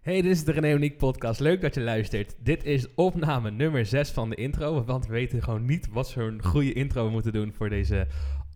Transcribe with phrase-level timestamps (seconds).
[0.00, 1.40] Hey, dit is de René Uniek podcast.
[1.40, 2.34] Leuk dat je luistert.
[2.42, 4.84] Dit is opname nummer 6 van de intro.
[4.84, 8.06] Want we weten gewoon niet wat voor een goede intro we moeten doen voor deze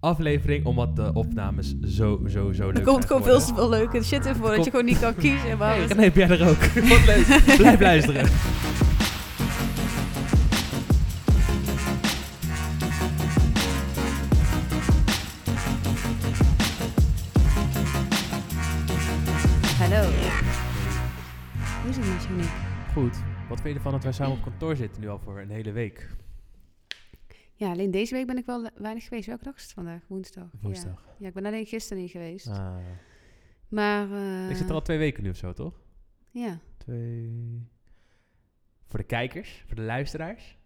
[0.01, 0.65] aflevering.
[0.65, 4.27] Omdat de opnames zo, zo, zo leuk Er komt gewoon veel te veel leuke shit
[4.27, 5.59] in voor dat je gewoon niet kan kiezen.
[5.59, 6.65] Maar Hey, René, heb jij er ook?
[6.91, 7.57] Wat leuk.
[7.57, 8.27] Blijf luisteren.
[23.55, 25.73] Wat vind je ervan dat wij samen op kantoor zitten nu al voor een hele
[25.73, 26.11] week?
[27.55, 29.27] Ja, alleen deze week ben ik wel weinig geweest.
[29.27, 30.03] Welke dag is het vandaag?
[30.07, 30.49] Woensdag.
[30.61, 31.05] Woensdag.
[31.07, 32.49] Ja, ja ik ben alleen gisteren niet geweest.
[32.49, 32.77] Ah.
[33.69, 34.13] Maar...
[34.13, 35.81] eh, ik zit er al twee weken nu of zo, toch?
[36.31, 36.59] Ja.
[36.77, 37.69] Twee.
[38.87, 40.59] Voor de kijkers, voor de luisteraars.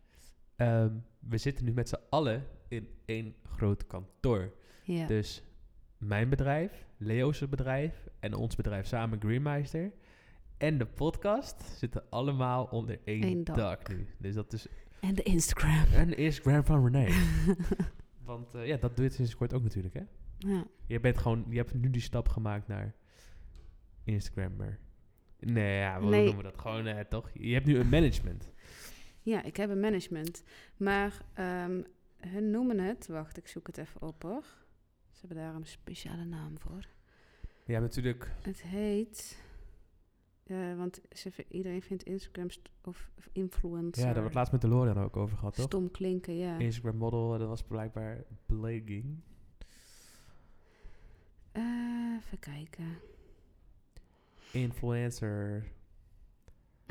[0.56, 4.52] Ehm, we zitten nu met z'n allen in één groot kantoor.
[4.82, 5.06] Ja.
[5.06, 5.42] Dus
[5.98, 9.92] mijn bedrijf, Leo's bedrijf en ons bedrijf samen Greenmeister
[10.58, 13.56] en de podcast zitten allemaal onder één, Eén dak.
[13.56, 13.88] dak.
[13.88, 14.06] nu.
[14.18, 14.66] Dus dat is
[15.00, 15.84] En de Instagram.
[16.00, 17.08] een Instagram van René.
[18.24, 20.02] Want eh, ja, dat doe je sinds kort ook natuurlijk, hè?
[20.38, 20.64] ja.
[20.86, 22.94] Je bent gewoon, je hebt nu die stap gemaakt naar
[24.04, 24.78] Instagrammer.
[25.40, 26.24] Nee, ja, hoe Nee.
[26.24, 26.60] noemen we dat?
[26.60, 27.30] Gewoon, eh, toch?
[27.32, 28.50] Je hebt nu een management.
[29.22, 30.42] ja, ik heb een management.
[30.76, 31.82] Maar ehm
[32.18, 33.06] hun noemen het...
[33.06, 34.42] Wacht, ik zoek het even op hoor.
[35.10, 36.86] Ze hebben daar een speciale naam voor.
[37.64, 39.42] Je hebt natuurlijk, Het heet...
[40.48, 44.04] eh, want ze, iedereen vindt Instagram st- of, influencer...
[44.06, 45.64] ja, daar wordt laatst met de Lorian ook over gehad, toch?
[45.64, 46.58] Stom klinken, ja.
[46.58, 49.20] Instagram model, eh, dat was blijkbaar blagging.
[51.52, 51.62] Eh,
[52.18, 52.98] even kijken.
[54.52, 55.64] Influencer,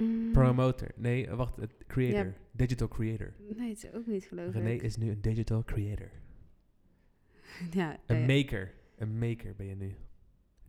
[0.02, 0.92] Mm, promoter.
[0.96, 1.56] Nee, wacht,
[1.88, 2.26] creator.
[2.26, 2.34] Ja.
[2.52, 3.34] Digital creator.
[3.56, 4.82] Nee, het is ook niet geloof René ik.
[4.82, 6.10] is nu een digital creator.
[7.72, 8.74] Ja, Een maker.
[8.98, 9.96] Een maker ben je nu.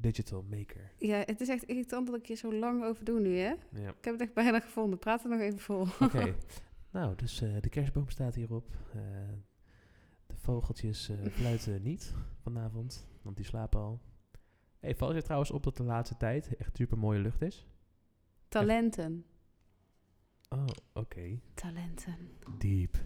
[0.01, 0.93] Digital maker.
[0.99, 3.55] ja, het is echt irritant dat ik hier zo lang over doe nu, hè?
[3.71, 3.89] Ja.
[3.89, 4.99] Ik heb het echt bijna gevonden.
[4.99, 5.87] Praat er nog even vol.
[6.01, 6.35] Oké.
[6.93, 8.77] nou, dus eh, de kerstboom staat hierop.
[8.95, 9.01] Eh,
[10.27, 14.01] de vogeltjes eh, fluiten niet vanavond, want die slapen al.
[14.79, 17.67] Hey, valt je trouwens op dat de laatste tijd echt super mooie lucht is?
[18.49, 19.25] Talenten.
[20.49, 21.39] Oh, oké.
[21.55, 22.17] Talenten.
[22.59, 22.97] Diep.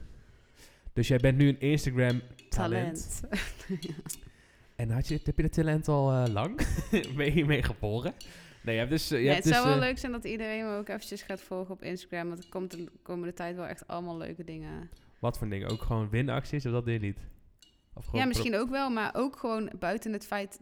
[0.92, 3.20] Dus jij bent nu een Instagram talent.
[3.66, 4.30] Talent.
[4.77, 6.60] En had je, heb je dat talent al eh, lang?
[7.34, 8.15] hiermee geboren?
[8.62, 9.10] Nee, je hebt dus...
[9.10, 11.22] eh, je hebt het zou dus, wel eh, leuk zijn dat iedereen me ook eventjes
[11.22, 12.28] gaat volgen op Instagram.
[12.28, 14.91] Want er komt de komende tijd wel echt allemaal leuke dingen.
[15.19, 15.69] Wat voor dingen?
[15.69, 17.19] Ook gewoon winacties of dat doe je niet?
[17.94, 18.91] Of Ja, misschien ook wel.
[18.91, 20.60] Maar ook gewoon buiten het feit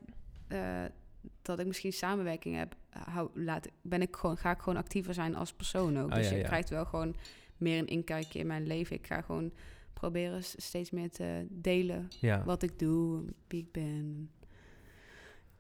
[0.49, 0.85] eh,
[1.43, 2.77] dat ik misschien samenwerking heb...
[2.91, 6.11] Hou, laat, ben ik gewoon, ga ik gewoon actiever zijn als persoon ook.
[6.11, 6.47] Ah, dus ja, je ja.
[6.47, 7.17] krijgt wel gewoon
[7.57, 8.97] meer een inkijkje in mijn leven.
[8.97, 9.53] Ik ga gewoon
[10.01, 12.43] proberen steeds meer te delen Ja.
[12.45, 14.31] wat ik doe, wie ik ben.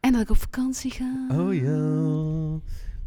[0.00, 1.26] En dat ik op vakantie ga.
[1.30, 2.60] Oh ja.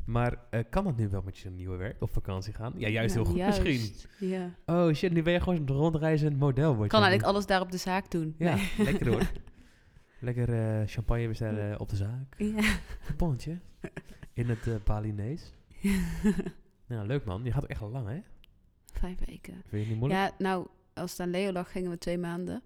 [0.05, 2.73] Maar eh, kan dat nu wel met je nieuwe werk op vakantie gaan?
[2.77, 3.63] Ja, juist heel goed juist.
[3.63, 4.29] misschien.
[4.29, 4.55] Ja.
[4.65, 6.73] Oh shit, nu ben je gewoon een rondreizend model.
[6.75, 8.35] kan eigenlijk alles daar op de zaak doen.
[8.37, 8.69] Ja, Nee.
[8.89, 9.31] lekker hoor.
[10.27, 12.35] lekker eh, champagne bestellen op de zaak.
[12.37, 12.45] Ja.
[13.07, 13.59] Een bonnetje.
[14.33, 15.53] In het eh Balinees.
[16.87, 17.43] Ja, leuk man.
[17.43, 18.19] Je gaat ook echt al lang hè?
[18.91, 19.53] Vijf weken.
[19.53, 20.21] Vind je het niet moeilijk?
[20.21, 22.61] Ja, nou, als het aan Leo lag, gingen we twee maanden.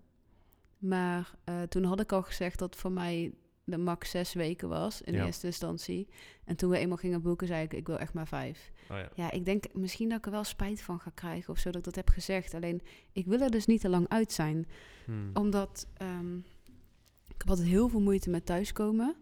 [0.78, 3.34] Maar eh, toen had ik al gezegd dat voor mij
[3.64, 5.26] de max zes weken was in Ja.
[5.26, 6.08] eerste instantie.
[6.46, 8.72] En toen we eenmaal gingen boeken, zei ik, ik wil echt maar vijf.
[8.90, 9.10] Oh ja.
[9.16, 11.78] Ja, ik denk misschien dat ik er wel spijt van ga krijgen of zo dat
[11.78, 12.54] ik dat heb gezegd.
[12.54, 14.68] Alleen, ik wil er dus niet te lang uit zijn.
[15.06, 15.30] Hmm.
[15.34, 16.38] Omdat ehm,
[17.28, 19.16] ik heb altijd heel veel moeite met thuiskomen.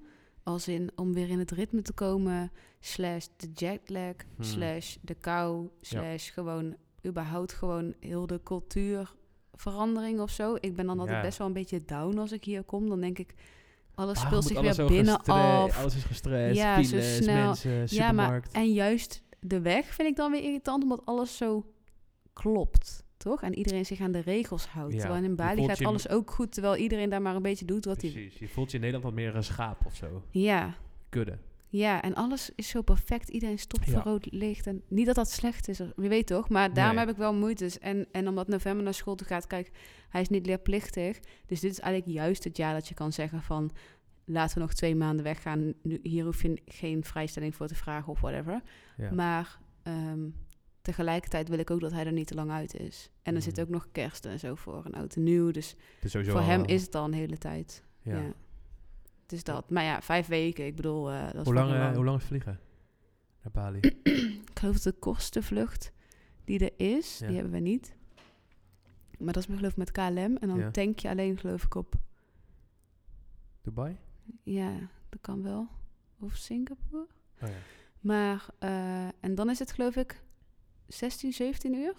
[0.43, 4.43] Als in om weer in het ritme te komen, slash de jetlag, Hmm.
[4.45, 10.55] slash de kou, slash gewoon überhaupt gewoon heel de cultuurverandering of zo.
[10.59, 11.23] Ik ben dan altijd Ja.
[11.23, 12.89] best wel een beetje down als ik hier kom.
[12.89, 13.33] Dan denk ik,
[13.95, 15.77] alles speelt zich alles weer binnen af.
[15.79, 17.45] Alles is gestrest, Ja, zo files, snel.
[17.45, 18.51] mensen, Ja, maar supermarkt.
[18.51, 21.65] en juist de weg vind ik dan weer irritant, omdat alles zo
[22.33, 23.03] klopt.
[23.17, 23.41] Toch?
[23.41, 24.93] En iedereen zich aan de regels houdt.
[24.93, 27.85] Ja, Terwijl in Bali gaat alles ook goed, terwijl iedereen daar maar een beetje doet
[27.85, 28.11] wat hij...
[28.11, 28.39] Precies.
[28.39, 30.23] Je voelt je in Nederland wat meer een schaap of zo.
[30.29, 30.73] Ja,
[31.09, 31.37] Kudde.
[31.75, 33.29] Ja, en alles is zo perfect.
[33.29, 33.91] Iedereen stopt Ja.
[33.91, 34.67] voor rood licht.
[34.67, 36.49] En niet dat dat slecht is, wie weet toch?
[36.49, 37.05] Maar daarom Nee.
[37.05, 37.69] heb ik wel moeite.
[37.79, 39.71] En, en omdat november naar school toe gaat, kijk,
[40.09, 41.19] hij is niet leerplichtig.
[41.45, 43.71] Dus dit is eigenlijk juist het jaar dat je kan zeggen van...
[44.25, 45.73] laten we nog twee maanden weggaan.
[45.83, 48.61] Nu, hier hoef je geen vrijstelling voor te vragen of whatever.
[48.97, 49.11] Ja.
[49.13, 50.29] Maar ehm,
[50.81, 53.09] tegelijkertijd wil ik ook dat hij er niet te lang uit is.
[53.23, 53.61] En er zit Mhm.
[53.61, 55.51] ook nog kerst en zo voor, een oud en nieuw.
[55.51, 57.83] Dus Dus voor hem is het al een hele tijd.
[58.01, 58.15] Ja.
[58.21, 58.33] Ja.
[59.25, 59.69] Dus dat.
[59.69, 60.65] Maar ja, vijf weken.
[60.65, 62.59] Ik bedoel, eh, dat is Hoe, lang, eh, hoe lang is vliegen?
[63.43, 63.79] Naar Bali.
[64.51, 65.91] Ik geloof dat de kostenvlucht
[66.43, 67.25] die er is, Ja.
[67.27, 67.95] die hebben we niet.
[69.19, 70.37] Maar dat is mijn geloof ik met KLM.
[70.37, 70.71] En dan Ja.
[70.71, 71.95] tank je alleen geloof ik op...
[73.61, 73.97] Dubai?
[74.43, 74.71] Ja,
[75.09, 75.67] dat kan wel.
[76.19, 77.07] Of Singapore.
[77.41, 77.55] Oh ja.
[77.99, 80.21] Maar, eh, en dan is het geloof ik
[80.87, 81.93] 16, 17 uur?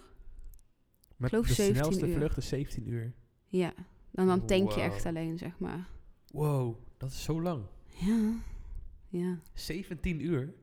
[1.17, 2.15] Met geloof de 17 snelste uur.
[2.17, 3.13] vlucht is 17 uur.
[3.47, 3.73] Ja.
[4.13, 4.85] En dan tank je Wow.
[4.93, 5.89] echt alleen, zeg maar.
[6.33, 6.77] Wow,
[7.07, 7.63] dat is zo lang.
[7.87, 8.33] Ja.
[9.09, 9.39] Ja.
[9.53, 10.55] 17 uur?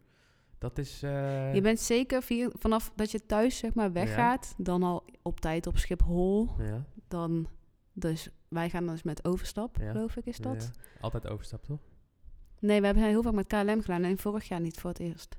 [0.58, 1.04] Dat is...
[1.04, 5.40] eh, Je bent zeker vier, vanaf dat je thuis zeg maar weggaat, dan al op
[5.40, 6.50] tijd op Schiphol.
[6.58, 7.48] Ja, Dan,
[7.94, 9.92] dus wij gaan dus met overstap, Ja.
[9.92, 10.72] geloof ik, is dat?
[10.76, 10.82] ja.
[11.02, 11.80] Altijd overstap, toch?
[12.60, 15.38] Nee, we hebben heel vaak met KLM gedaan en vorig jaar niet voor het eerst.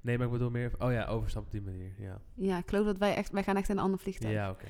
[0.00, 0.72] Nee, maar ik bedoel meer...
[0.78, 2.20] Oh ja, overstap op die manier, ja.
[2.34, 4.32] Ja, ik geloof dat wij echt, wij gaan echt in een ander vliegtuig.
[4.34, 4.64] Ja, oké.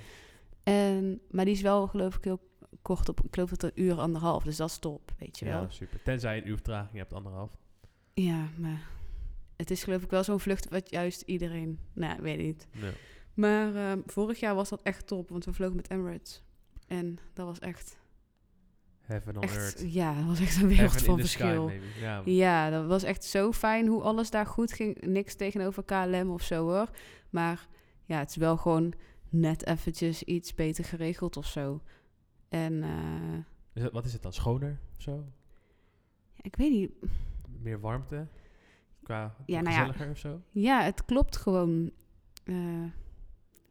[0.63, 2.41] En, maar die is wel, geloof ik, heel
[2.83, 5.61] kort op, ik geloof dat een uur, anderhalf, dus dat is top, weet je wel.
[5.61, 6.03] Ja, super.
[6.03, 7.51] Tenzij je een uur vertraging hebt, anderhalf.
[8.15, 8.89] Ja, maar
[9.57, 12.69] het is geloof ik wel zo'n vlucht wat juist iedereen, nou, weet niet.
[12.73, 12.93] Nee.
[13.35, 16.43] Maar ehm, vorig jaar was dat echt top, want we vlogen met Emirates.
[16.87, 17.99] En dat was echt,
[19.01, 19.93] Heaven on echt earth.
[19.93, 21.73] ja, dat was echt een wereld Heaven van sky, verschil.
[22.01, 25.01] Ja, Ja, dat was echt zo fijn hoe alles daar goed ging.
[25.01, 26.91] Niks tegenover KLM of zo hoor.
[27.31, 27.67] Maar
[28.05, 28.93] ja, het is wel gewoon
[29.29, 31.81] net eventjes iets beter geregeld of zo.
[32.55, 34.33] En eh, Is wat is het dan?
[34.33, 35.25] Schoner of zo?
[36.33, 36.91] ja, ik weet niet.
[37.61, 38.27] Meer warmte?
[39.03, 39.81] Qua Ja, nou ja.
[39.81, 40.41] gezelliger of zo?
[40.51, 41.91] Ja, het klopt gewoon.
[42.45, 42.85] Eh,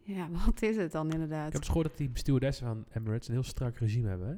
[0.01, 1.51] ja, wat is het dan Ik inderdaad?
[1.51, 4.27] heb dus gehoord dat die stewardessen van Emirates een heel strak regime hebben.
[4.27, 4.35] Hè?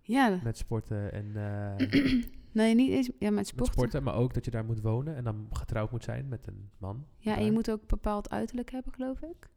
[0.00, 2.22] Ja, Met sporten en eh,
[2.52, 3.06] nee, niet eens.
[3.06, 3.72] Ja, met met sporten.
[3.72, 6.70] sporten, maar ook dat je daar moet wonen en dan getrouwd moet zijn met een
[6.78, 7.06] man.
[7.18, 9.48] Ja, en je moet ook bepaald uiterlijk hebben, geloof ik.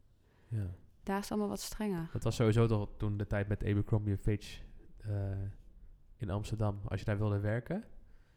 [0.48, 0.70] Ja.
[1.06, 2.10] Daar is het allemaal wat strenger.
[2.14, 4.62] Dat was sowieso toch toen de tijd met Abercrombie Fitch
[4.98, 5.12] eh,
[6.18, 6.80] in Amsterdam.
[6.88, 7.84] Als je daar wilde werken.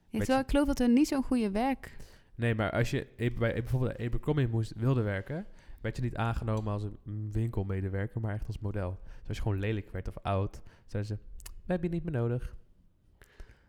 [0.09, 1.97] Ja, terwijl ik geloof dat er niet zo'n goede werk...
[2.35, 5.47] Nee, maar als je e- bij bijvoorbeeld Abercrombie moest, wilde werken,
[5.81, 8.99] werd je niet aangenomen als een winkelmedewerker, maar echt als model.
[9.03, 12.21] Dus als je gewoon lelijk werd of oud, zeiden ze, we hebben je niet meer
[12.21, 12.57] nodig.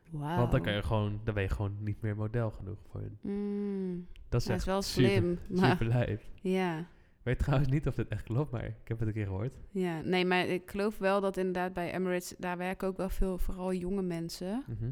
[0.09, 0.37] Wauw.
[0.37, 3.17] Want dan, kan je gewoon, dan ben je gewoon niet meer model genoeg voor hun.
[3.21, 5.39] Mm, Dat is dat echt is wel super, slim.
[5.59, 6.21] maar, super lijp.
[6.41, 6.87] ja.
[7.29, 9.53] Ik weet trouwens niet of dit echt klopt, maar ik heb het een keer gehoord.
[9.71, 13.37] Ja, nee, maar ik geloof wel dat inderdaad bij Emirates, daar werken ook wel veel,
[13.37, 14.63] vooral jonge mensen.
[14.67, 14.91] Mhm.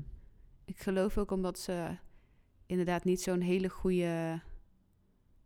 [0.65, 1.97] Ik geloof ook omdat ze
[2.65, 4.41] inderdaad niet zo'n hele goede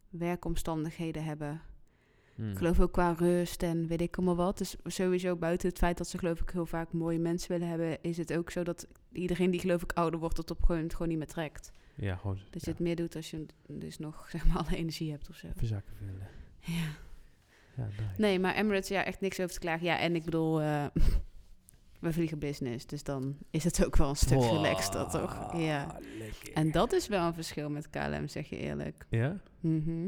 [0.09, 1.61] werkomstandigheden hebben.
[2.35, 2.51] Hmm.
[2.51, 4.57] Ik geloof ook qua rust en weet ik allemaal wat.
[4.57, 8.03] Dus sowieso buiten het feit dat ze geloof ik heel vaak mooie mensen willen hebben,
[8.03, 10.94] is het ook zo dat iedereen die geloof ik ouder wordt, dat op gegeven moment
[10.94, 11.71] gewoon niet meer trekt.
[11.95, 14.75] Ja, gewoon Dat ja, je het meer doet als je dus nog zeg maar alle
[14.75, 15.47] energie hebt of zo.
[15.55, 16.40] verzakken willen.
[16.61, 16.99] Ja.
[17.75, 18.21] Ja, nice.
[18.21, 19.85] Nee, maar Emirates, ja, echt niks over te klagen.
[19.85, 20.85] Ja, en ik bedoel, eh,
[21.99, 25.57] we vliegen business, dus dan is het ook wel een stuk Wow, relaxter, toch?
[25.57, 25.97] Ja.
[26.17, 26.53] lekker.
[26.53, 29.05] En dat is wel een verschil met KLM, zeg je eerlijk.
[29.09, 29.41] Ja?
[29.59, 30.07] Mhm.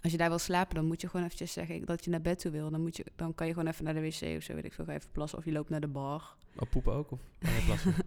[0.00, 2.38] Als je daar wil slapen, dan moet je gewoon eventjes zeggen dat je naar bed
[2.38, 2.70] toe wil.
[2.70, 4.72] Dan, moet je, dan kan je gewoon even naar de wc of zo, weet ik
[4.72, 5.38] veel, even plassen.
[5.38, 6.36] Of je loopt naar de bar.
[6.56, 7.10] Op poepen ook?
[7.10, 7.20] Of
[7.66, 7.94] plassen?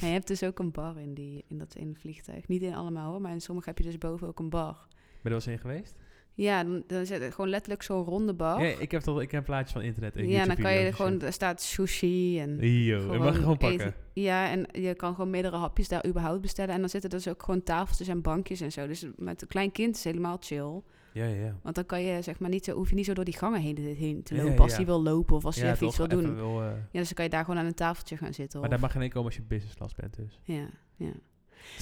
[0.00, 2.48] Ja, je hebt dus ook een bar in, die, in dat vliegtuig.
[2.48, 4.72] Niet in allemaal hoor, maar in sommige heb je dus boven ook een bar.
[4.72, 5.96] Ben je er wel eens in geweest?
[6.34, 8.62] Ja, dan, dan zit het gewoon letterlijk zo'n ronde bar.
[8.62, 11.20] Ja, ik heb toch ik heb plaatjes van internet en ja, dan kan je gewoon,
[11.20, 12.58] er staat sushi en...
[12.84, 13.80] Yo, en mag je gewoon pakken.
[13.80, 13.94] eten.
[14.12, 16.74] Ja, en je kan gewoon meerdere hapjes daar überhaupt bestellen.
[16.74, 18.86] En dan zitten dus ook gewoon tafeltjes en bankjes en zo.
[18.86, 20.82] Dus met een klein kind is het helemaal chill.
[21.12, 21.56] Ja, ja.
[21.62, 23.60] Want dan kan je zeg maar niet zo, hoef je niet zo door die gangen
[23.60, 25.86] heen, heen te Ja, lopen ja, als hij wil lopen of als hij ja, even
[25.86, 26.34] iets wil doen.
[26.34, 28.58] wil, eh, Ja, dus dan kan je daar gewoon aan een tafeltje gaan zitten.
[28.60, 30.40] maar of- daar mag geen één komen als je business class bent dus.
[30.42, 31.12] ja, ja.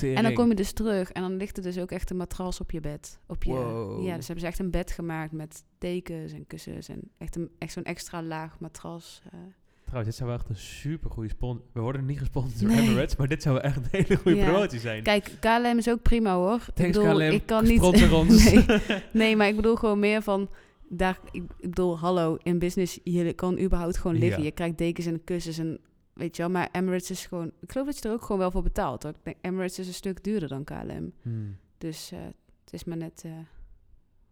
[0.03, 2.61] En dan kom je dus terug en dan ligt er dus ook echt een matras
[2.61, 3.19] op je bed.
[3.27, 4.05] Op je, Wow.
[4.07, 7.51] Ja, dus hebben ze echt een bed gemaakt met dekens en kussens en echt, een,
[7.59, 9.21] echt zo'n extra laag matras.
[9.33, 9.39] eh.
[9.85, 11.65] Trouwens, dit zou wel echt een super goede sponsor.
[11.73, 12.71] We worden niet gesponsord door.
[12.71, 14.45] Emirates, maar dit zou wel echt een hele goede Ja.
[14.51, 15.03] promotie zijn.
[15.03, 16.59] Kijk, KLM is ook prima hoor.
[16.75, 17.83] Thanks ik bedoel, KLM, ik kan niet.
[18.13, 18.45] ons.
[18.53, 18.65] nee,
[19.13, 20.51] nee, maar ik bedoel gewoon meer van.
[20.89, 24.39] Daar, ik, ik bedoel, hallo, in business, je kan überhaupt gewoon liggen.
[24.39, 24.45] Ja.
[24.45, 25.81] Je krijgt dekens en kussens en
[26.13, 26.51] weet je wel.
[26.51, 29.03] Maar Emirates is gewoon, ik geloof dat je er ook gewoon wel voor betaalt.
[29.03, 29.13] Hoor.
[29.13, 31.13] Ik denk, Emirates is een stuk duurder dan KLM.
[31.23, 31.57] Hmm.
[31.79, 32.19] Dus eh,
[32.65, 33.33] het is maar net eh,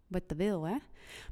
[0.07, 0.77] wat je wil, hè.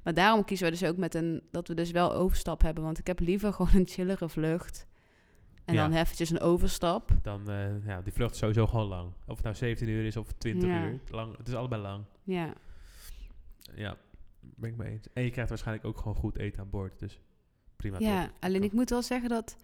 [0.02, 2.84] Maar daarom kiezen we dus ook met een, dat we dus wel overstap hebben.
[2.84, 4.86] Want ik heb liever gewoon een chillere vlucht.
[5.64, 5.88] En Ja.
[5.88, 7.10] dan eventjes een overstap.
[7.22, 9.12] Dan, eh, ja, die vlucht is sowieso gewoon lang.
[9.26, 10.84] Of het nou 17 uur is of 20 Ja.
[10.86, 11.00] uur.
[11.10, 12.04] Lang, het is allebei lang.
[12.22, 12.52] Ja,
[13.74, 13.96] Ja,
[14.40, 15.06] ben ik mee eens.
[15.12, 16.98] En je krijgt waarschijnlijk ook gewoon goed eten aan boord.
[16.98, 17.20] Dus
[17.76, 18.34] prima ja toch?
[18.40, 19.56] alleen ik moet wel zeggen dat...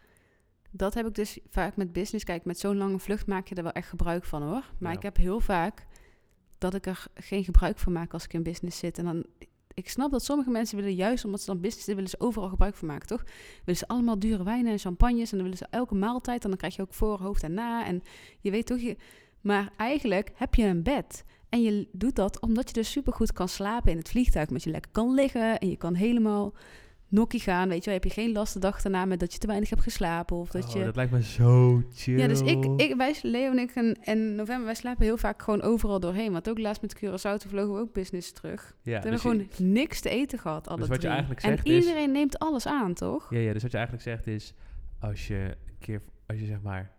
[0.75, 2.25] Dat heb ik dus vaak met business.
[2.25, 4.65] Kijk, met zo'n lange vlucht maak je er wel echt gebruik van, hoor.
[4.79, 4.97] Maar Ja.
[4.97, 5.87] ik heb heel vaak
[6.59, 8.99] dat ik er geen gebruik van maak als ik in business zit.
[8.99, 9.25] En dan...
[9.75, 12.75] Ik snap dat sommige mensen willen juist, omdat ze dan business willen ze overal gebruik
[12.75, 13.23] van maken, toch?
[13.65, 16.59] Willen ze allemaal dure wijnen en champagnes en dan willen ze elke maaltijd en dan
[16.59, 17.87] krijg je ook voor, hoofd en na.
[17.87, 18.03] En
[18.41, 18.97] je weet toch, je,
[19.41, 21.25] maar eigenlijk heb je een bed.
[21.49, 24.49] En je doet dat omdat je dus supergoed kan slapen in het vliegtuig.
[24.49, 26.53] Omdat je lekker kan liggen en je kan helemaal
[27.13, 27.95] nokkie gaan, weet je wel.
[27.95, 30.51] Heb je geen last de dag daarna met dat je te weinig hebt geslapen of
[30.51, 30.85] dat Oh, je...
[30.85, 32.19] dat lijkt me zo chill.
[32.19, 35.43] Ja, dus ik, ik, wij, Leo en ik en, en november, wij slapen heel vaak
[35.43, 36.33] gewoon overal doorheen.
[36.33, 38.77] Want ook laatst met Curaçao, toen vlogen we ook business terug.
[38.83, 41.09] ja, Toen dus hebben we je- gewoon niks te eten gehad, alle Dus wat je
[41.09, 43.31] eigenlijk En zegt is- iedereen neemt alles aan, toch?
[43.31, 44.55] Ja, ja, dus wat je eigenlijk zegt is,
[45.01, 45.35] als je
[45.67, 46.91] een keer, als je zeg maar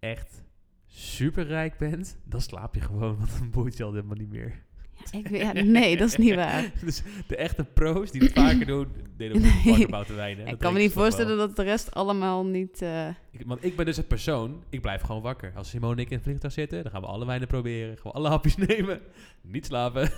[0.00, 0.42] echt
[0.86, 4.62] super rijk bent, dan slaap je gewoon, want dan boeit je al helemaal niet meer.
[5.10, 6.72] Ja, ik, ja, nee, dat is niet waar.
[6.84, 9.88] dus de echte pro's die het vaker doen, deden ook Nee.
[9.88, 10.46] buiten wijnen.
[10.46, 12.82] ik kan me niet voorstellen dat de rest allemaal niet...
[12.82, 15.52] eh, Ik, want ik ben dus het persoon, ik blijf gewoon wakker.
[15.56, 17.96] Als Simone en ik in het vliegtuig zitten, dan gaan we alle wijnen proberen.
[17.96, 19.00] Gewoon alle hapjes nemen.
[19.42, 20.02] Niet slapen.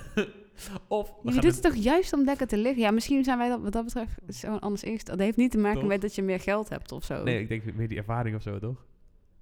[0.88, 2.82] of we je gaan doet het toch juist om lekker te liggen?
[2.82, 5.16] Ja, misschien zijn wij dat, wat dat betreft zo anders ingesteld.
[5.18, 5.88] Dat heeft niet te maken Toch?
[5.88, 7.22] met dat je meer geld hebt of zo.
[7.22, 8.84] Nee, ik denk meer die ervaring of zo, toch?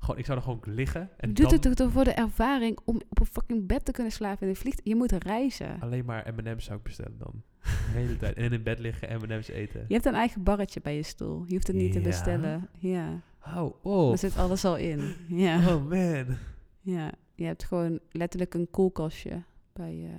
[0.04, 1.00] Gewoon, ik zou er gewoon liggen.
[1.16, 3.84] En je doet dan het toch toch voor de ervaring om op een fucking bed
[3.84, 4.88] te kunnen slapen in een vliegtuig?
[4.88, 5.80] Je moet reizen.
[5.80, 7.42] alleen maar M&M's zou ik bestellen dan.
[7.62, 8.36] De hele tijd.
[8.36, 9.84] En in bed liggen, M&M's eten.
[9.88, 11.44] Je hebt een eigen barretje bij je stoel.
[11.46, 12.68] Je hoeft het niet te bestellen.
[12.78, 14.16] Ja, Hou er op.
[14.16, 15.14] zit alles al in.
[15.28, 15.74] Ja.
[15.74, 16.36] Oh man.
[16.80, 19.42] Ja, je hebt gewoon letterlijk een koelkastje
[19.72, 20.10] bij je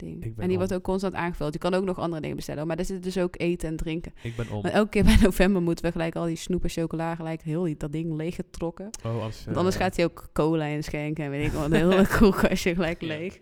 [0.00, 0.34] ding.
[0.38, 1.52] En die wordt ook constant aangevuld.
[1.52, 4.12] Je kan ook nog andere dingen bestellen, maar daar zit dus ook eten en drinken.
[4.22, 4.62] Ik ben om.
[4.62, 7.62] Maar elke keer bij november moeten we gelijk al die snoep en chocola gelijk heel
[7.62, 8.90] die, dat ding leeggetrokken.
[9.06, 11.64] Oh, anders, Want anders eh, gaat hij ook cola inschenken en weet ik wat.
[11.64, 13.34] Een hele koelkastje gelijk leeg.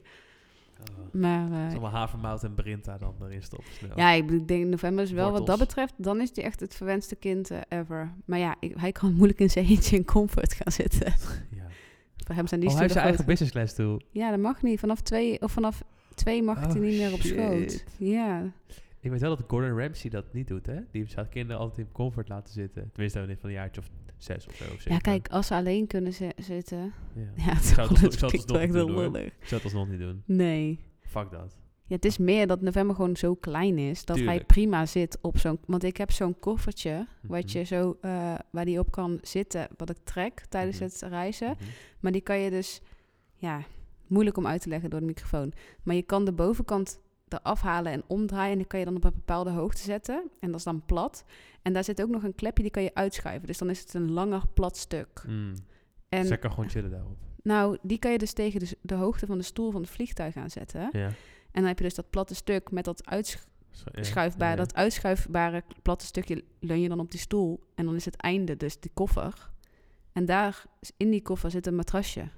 [0.81, 0.87] oh.
[1.13, 3.73] Maar Het eh, is allemaal havermout en Brinta dan erin stoppen.
[3.79, 3.93] Snel.
[3.97, 7.17] ja, ik denk november is wel wat dat betreft, dan is hij echt het verwenste
[7.17, 8.13] kind eh, ever.
[8.25, 11.07] Maar ja, ik- hij kan moeilijk in zijn eentje in comfort gaan zitten.
[11.51, 11.67] Ja.
[12.27, 13.27] Voor hem zijn die oh, hij heeft stoelen zijn eigen groot.
[13.27, 14.01] business class stoel.
[14.23, 14.81] Ja, dat mag niet.
[14.81, 15.83] Vanaf twee, of vanaf
[16.19, 17.85] twee mag Oh, hij niet meer op schoot.
[17.99, 18.53] Ja.
[19.01, 20.77] Ik weet wel dat Gordon Ramsay dat niet doet, hè?
[20.91, 22.91] Die zou kinderen altijd in comfort laten zitten.
[22.93, 24.65] Tenminste, dan van een jaartje of zes of zo.
[24.75, 26.93] Of ja, kijk, als ze alleen kunnen zi- zitten.
[27.15, 27.23] Ja.
[27.45, 29.17] Ja, het, zou het ik zou het alsnog echt doen, hoor.
[29.17, 30.23] Ik zou het alsnog niet doen.
[30.25, 30.81] Nee.
[31.01, 31.57] Fuck dat.
[31.87, 35.39] Ja, het is meer dat november gewoon zo klein is dat hij prima zit op
[35.39, 35.59] zo'n.
[35.67, 37.59] Want ik heb zo'n koffertje wat Mhm.
[37.59, 40.85] je zo eh, waar die op kan zitten, wat ik trek tijdens Mhm.
[40.85, 41.49] het reizen.
[41.59, 41.65] Mhm.
[42.01, 42.81] Maar die kan je dus,
[43.35, 43.63] ja,
[44.09, 45.53] moeilijk om uit te leggen door de microfoon.
[45.83, 48.53] Maar je kan de bovenkant eraf halen en omdraaien.
[48.53, 50.31] En die kan je dan op een bepaalde hoogte zetten.
[50.41, 51.25] En dat is dan plat.
[51.63, 53.47] En daar zit ook nog een klepje, die kan je uitschuiven.
[53.47, 55.23] Dus dan is het een langer plat stuk.
[55.27, 55.55] Mm.
[56.09, 57.17] En kan gewoon chillen daarop.
[57.43, 60.37] nou, die kan je dus tegen de, de hoogte van de stoel van het vliegtuig
[60.37, 60.89] aanzetten.
[60.93, 61.07] Ja.
[61.51, 63.23] En dan heb je dus dat platte stuk met dat ja.
[63.95, 64.57] uitschuifbare, Ja.
[64.57, 67.61] dat uitschuifbare platte stukje leun je dan op die stoel.
[67.75, 69.51] En dan is het einde dus die koffer.
[70.13, 70.65] En daar,
[70.97, 72.29] in die koffer zit een matrasje.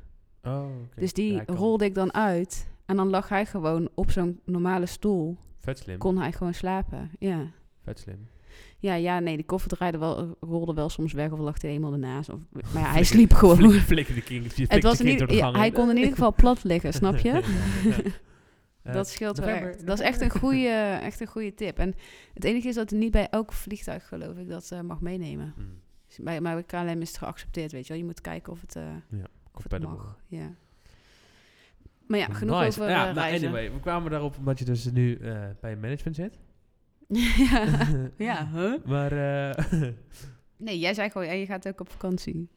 [0.44, 0.66] Oh.
[0.94, 2.68] Dus die Ja, hij rolde ik dan uit.
[2.86, 5.36] En dan lag hij gewoon op zo'n normale stoel.
[5.58, 5.98] Vet slim.
[5.98, 7.10] Kon hij gewoon slapen.
[7.18, 7.50] Ja.
[7.82, 8.28] Vet slim.
[8.78, 11.92] Ja, ja, nee, die koffer draaide wel, rolde wel soms weg of lag hij eenmaal
[11.92, 12.28] ernaast.
[12.28, 13.58] Of, maar ja, hij sliep gewoon.
[13.58, 14.54] De king.
[14.68, 17.42] Het was niet, ja, hij kon in ieder geval plat liggen, snap je?
[18.92, 19.86] Dat scheelt wel echt.
[19.86, 21.78] Dat is echt een goede, echt een goede tip.
[21.78, 21.94] En
[22.34, 25.54] het enige is dat het niet bij elk vliegtuig, geloof ik, dat eh, mag meenemen.
[25.56, 25.80] Mm.
[26.06, 28.02] Dus Bij, maar bij KLM is het geaccepteerd, weet je wel.
[28.02, 28.82] Je moet kijken of het, eh,
[29.64, 30.04] of het compatible.
[30.04, 30.18] mag.
[30.26, 30.54] Ja.
[32.06, 32.80] Maar ja, genoeg Nice.
[32.80, 36.16] over ja, eh, nou, anyway, we kwamen daarop omdat je dus nu eh, bij management
[36.16, 36.38] zit.
[37.50, 37.86] ja.
[38.28, 38.84] ja, huh?
[38.84, 39.64] Maar eh,
[40.56, 42.48] Nee, jij zei gewoon, je gaat ook op vakantie.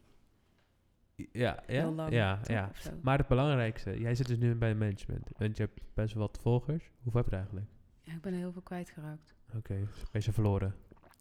[1.31, 2.47] ja, ja, lang, ja, toch?
[2.47, 2.71] ja.
[3.01, 5.29] Maar het belangrijkste, jij zit dus nu bij management.
[5.37, 6.91] Want je hebt best wel wat volgers.
[7.01, 7.67] Hoeveel heb je eigenlijk?
[8.01, 9.33] Ja, ik ben er heel veel kwijtgeraakt.
[9.55, 10.75] Oké, ben je verloren.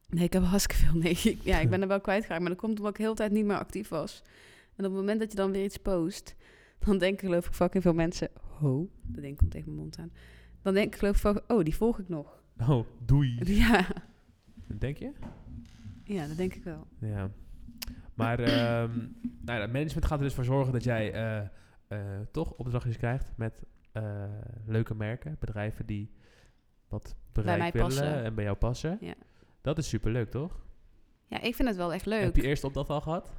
[0.08, 1.00] Nee, ik heb hartstikke veel.
[1.00, 2.40] Nee, ik, ja, ik ben er wel kwijtgeraakt.
[2.40, 4.22] Maar dat komt omdat ik heel de tijd niet meer actief was.
[4.76, 6.36] En op het moment dat je dan weer iets post,
[6.78, 8.28] dan denken geloof ik fucking veel mensen...
[8.58, 10.12] Ho, dat ding komt tegen mijn mond aan.
[10.62, 12.42] Dan denk ik geloof ik oh, die volg ik nog.
[12.68, 13.38] Oh, doei.
[13.44, 13.86] Ja,
[14.78, 15.12] Denk je?
[16.04, 16.86] ja dat denk ik wel.
[16.98, 17.30] Ja.
[18.14, 18.98] Maar ehm
[19.40, 21.38] nou, ja, management gaat er dus voor zorgen dat jij eh,
[21.88, 24.24] eh, toch opdrachtjes krijgt met eh,
[24.66, 26.10] leuke merken, bedrijven die
[26.88, 28.24] wat bereik mij willen passen.
[28.24, 28.98] en bij jou passen.
[29.00, 29.14] Ja.
[29.60, 30.64] Dat is superleuk, toch?
[31.26, 32.22] Ja, ik vind het wel echt leuk.
[32.22, 33.32] Heb je eerst opdracht al gehad?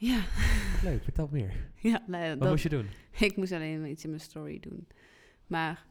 [0.00, 0.20] Ja,
[0.88, 1.52] Leuk, vertel meer.
[1.76, 2.86] ja nee, Wat dat, moest je doen?
[3.18, 4.86] ik moest alleen iets in mijn story doen.
[5.46, 5.86] Maar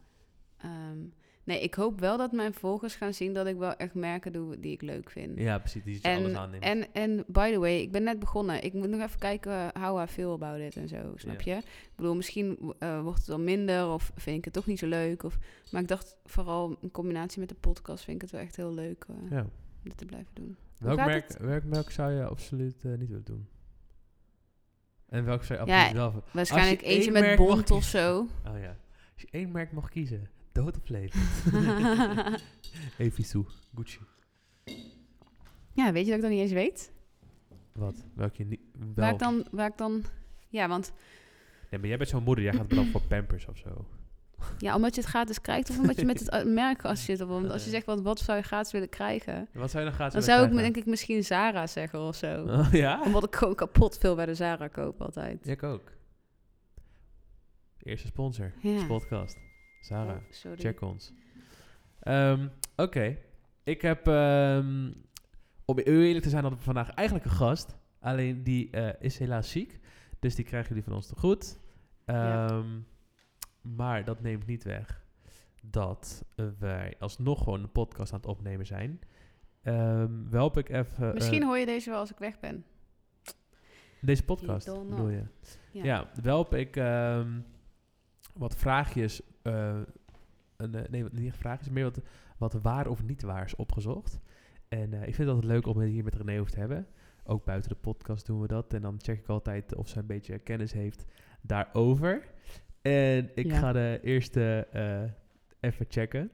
[0.57, 0.97] ehm,
[1.43, 4.59] nee, ik hoop wel dat mijn volgers gaan zien dat ik wel echt merken doe
[4.59, 5.39] die ik leuk vind.
[5.39, 6.63] Ja, precies, die je alles En, aanneemt.
[6.63, 8.63] en, en by the way, ik ben net begonnen.
[8.63, 11.55] Ik moet nog even kijken eh, how I feel about it en zo, snap je?
[11.55, 14.87] Ik bedoel, misschien eh, wordt het wel minder of vind ik het toch niet zo
[14.87, 15.23] leuk.
[15.23, 15.37] Of,
[15.71, 18.73] maar ik dacht vooral in combinatie met de podcast vind ik het wel echt heel
[18.73, 19.41] leuk eh, ja.
[19.41, 19.49] om
[19.83, 20.57] dit te blijven doen.
[20.79, 23.47] Welk merk, welk merk zou je absoluut eh, niet willen doen?
[25.09, 26.23] En welk zou je Ja, absoluut wel...
[26.31, 28.19] Waarschijnlijk eentje met mag bont of zo.
[28.19, 28.77] Oh ja.
[29.13, 31.19] Als je één merk mocht kiezen, dood of leven?
[32.97, 33.99] Evisu, Gucci.
[35.73, 36.91] ja, weet je dat ik dat niet eens weet?
[37.71, 38.05] Wat?
[38.13, 38.59] Welke je niet...
[38.73, 38.91] Wel...
[38.95, 40.03] Waar ik dan, waar ik dan...
[40.49, 40.93] Ja, want
[41.69, 43.85] Nee, maar jij bent zo'n moeder, jij gaat dan voor Pampers of zo.
[44.57, 47.17] Ja, omdat je het gratis krijgt of omdat je met het eh, merk wordt.
[47.17, 49.47] Want als je zegt, wat, wat zou je gratis willen krijgen?
[49.53, 50.73] Wat zou je dan gratis Dan zou ik krijgen?
[50.73, 52.45] denk ik misschien Zara zeggen of zo.
[52.59, 53.01] Oh, ja?
[53.03, 55.47] Omdat ik gewoon kapot veel bij de Zara koop altijd.
[55.47, 55.91] Ik ook.
[57.83, 58.53] Eerste sponsor.
[58.61, 58.85] Ja.
[58.85, 59.37] Podcast.
[59.81, 60.15] Sarah.
[60.45, 60.51] Oh.
[60.57, 61.13] Check ons.
[61.99, 63.17] Ehm, Oké.
[63.63, 64.91] Ik heb, ehm,
[65.65, 67.77] om eerlijk te zijn, hadden we vandaag eigenlijk een gast.
[67.99, 69.79] Alleen die eh, is helaas ziek.
[70.19, 71.57] Dus die krijgen jullie van ons te goed.
[72.05, 72.63] Ja.
[73.61, 75.05] Maar dat neemt niet weg
[75.61, 76.25] dat
[76.59, 78.99] wij alsnog gewoon een podcast aan het opnemen zijn.
[79.61, 81.13] Ehm welp ik even...
[81.13, 82.65] Misschien hoor je deze wel als ik weg ben.
[84.01, 85.23] deze podcast, bedoel je?
[85.71, 85.83] Ja.
[85.83, 87.39] Ja, welp ik ehm,
[88.33, 89.79] wat vraagjes, eh,
[90.57, 92.01] een, eh, nee, wat- niet vraagjes, meer wat,
[92.37, 94.19] wat waar of niet waar is opgezocht.
[94.67, 96.87] En eh, ik vind het altijd leuk om het hier met René over te hebben.
[97.23, 98.73] Ook buiten de podcast doen we dat.
[98.73, 101.05] En dan check ik altijd of ze een beetje kennis heeft
[101.41, 102.27] daarover.
[102.81, 103.57] En ik Ja.
[103.59, 105.01] ga de eerste eh,
[105.69, 106.31] even checken.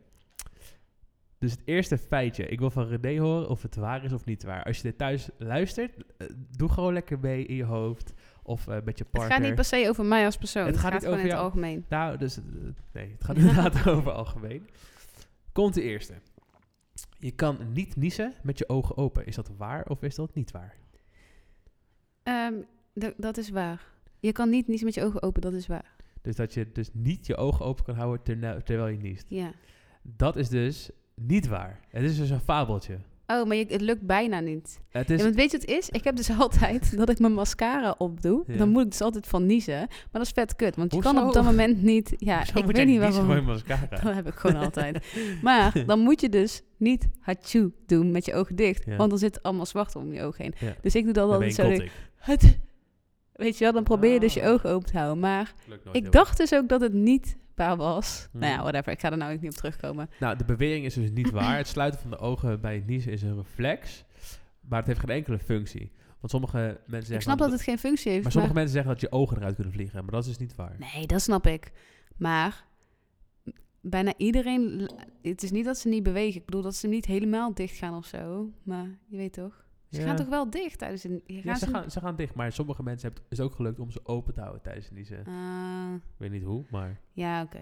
[1.37, 2.47] Dus het eerste feitje.
[2.47, 4.63] Ik wil van René horen of het waar is of niet waar.
[4.63, 8.13] Als je dit thuis luistert, eh, doe gewoon lekker mee in je hoofd.
[8.43, 9.31] Of eh, met je Het partner.
[9.37, 10.65] gaat niet per se over mij als persoon.
[10.65, 11.85] Het Het, gaat gaat, niet gewoon in over het algemeen.
[11.89, 12.39] Nou, dus
[12.93, 14.69] nee, het gaat inderdaad over algemeen.
[15.51, 16.13] Komt de eerste.
[17.19, 19.25] Je kan niet niezen met je ogen open.
[19.25, 20.75] Is dat waar of is dat niet waar?
[22.23, 22.53] Ehm,
[23.17, 23.81] dat is waar.
[24.19, 25.94] Je kan niet niezen met je ogen open, dat is waar.
[26.25, 29.25] Dus dat je dus niet je ogen open kan houden terna- terwijl je niest.
[29.27, 29.51] Ja.
[30.01, 31.79] Dat is dus niet waar.
[31.89, 32.97] Het is dus een fabeltje.
[33.27, 34.79] Oh, maar je, het lukt bijna niet.
[34.89, 35.89] Het Ja, is, want weet je wat het is?
[35.89, 38.43] Ik heb dus altijd dat ik mijn mascara opdoe.
[38.47, 38.57] Ja.
[38.57, 39.77] Dan moet ik dus altijd van niezen.
[39.77, 42.13] Maar dat is vet kut, want je kan op dat moment niet...
[42.17, 43.25] Ja, ik weet niet waarom.
[43.25, 43.87] van je mascara.
[44.03, 45.05] Dat heb ik gewoon altijd.
[45.41, 48.85] Maar dan moet je dus niet hachu doen met je ogen dicht.
[48.85, 48.95] Ja.
[48.95, 50.53] Want dan zit allemaal zwart om je ogen heen.
[50.59, 50.75] Ja.
[50.81, 51.71] Dus ik doe dat Dan ben altijd zo.
[51.73, 51.91] een denk,
[52.25, 52.51] kottik.
[52.51, 52.59] het,
[53.35, 54.49] weet je wel, dan probeer je dus je Ah.
[54.51, 55.19] ogen open te houden.
[55.19, 55.53] Maar
[55.91, 58.27] ik dacht dus ook dat het niet waar was.
[58.31, 58.39] Hmm.
[58.39, 58.91] Nou ja, whatever.
[58.91, 60.09] Ik ga er nou ook niet op terugkomen.
[60.19, 61.57] Nou, de bewering is dus niet waar.
[61.63, 64.03] Het sluiten van de ogen bij het niezen is een reflex.
[64.59, 65.91] Maar het heeft geen enkele functie.
[66.19, 67.15] Want sommige mensen zeggen...
[67.15, 68.23] Ik snap dat het geen functie heeft.
[68.23, 70.03] Maar sommige mensen zeggen dat je ogen eruit kunnen vliegen.
[70.03, 70.75] Maar dat is dus niet waar.
[70.93, 71.71] Nee, dat snap ik.
[72.17, 72.65] Maar
[73.81, 74.89] bijna iedereen...
[75.21, 76.39] Het is niet dat ze niet bewegen.
[76.39, 78.49] Ik bedoel dat ze niet helemaal dicht gaan of zo.
[78.63, 79.64] Maar je weet toch?
[79.95, 80.07] Ze Ja.
[80.07, 81.21] gaan toch wel dicht tijdens een...
[81.25, 82.33] Ja, ze, ze- gaan, ze gaan dicht.
[82.33, 84.95] Maar sommige mensen hebben het is ook gelukt om ze open te houden tijdens het
[84.95, 85.25] niezen.
[85.25, 87.61] Ah, Ik weet niet hoe, maar ja, oké.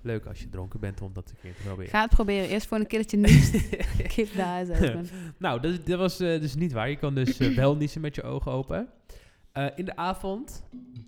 [0.00, 1.90] leuk als je dronken bent om dat een keer te proberen.
[1.90, 2.48] Ga het proberen.
[2.48, 3.68] Eerst voor een keer dat je niest.
[4.14, 5.12] Kip huis uit.
[5.38, 6.90] nou, dat, is- dat was eh, dus niet waar.
[6.90, 8.88] Je kan dus eh, wel niezen met je ogen open.
[9.52, 10.64] Eh, in de avond,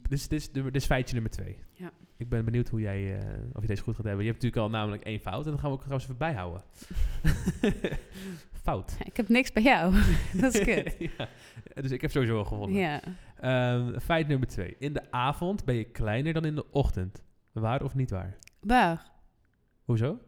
[0.09, 1.59] dus dit is, dit is feitje nummer twee.
[1.72, 1.90] Ja.
[2.16, 3.18] Ik ben benieuwd hoe jij,
[3.52, 4.24] of je deze goed gaat hebben.
[4.24, 5.44] Je hebt natuurlijk al namelijk één fout.
[5.44, 6.62] En dan gaan we ook trouwens even bijhouden.
[8.68, 8.96] fout.
[9.04, 9.94] Ik heb niks bij jou.
[10.40, 10.96] dat is kut.
[11.16, 11.28] ja.
[11.74, 12.78] Dus ik heb sowieso wel gewonnen.
[12.78, 13.00] Ja.
[13.40, 14.76] Ehm, feit nummer twee.
[14.78, 17.22] In de avond ben je kleiner dan in de ochtend.
[17.52, 18.38] Waar of niet waar?
[18.61, 19.11] Waar?
[19.85, 20.18] Hoezo?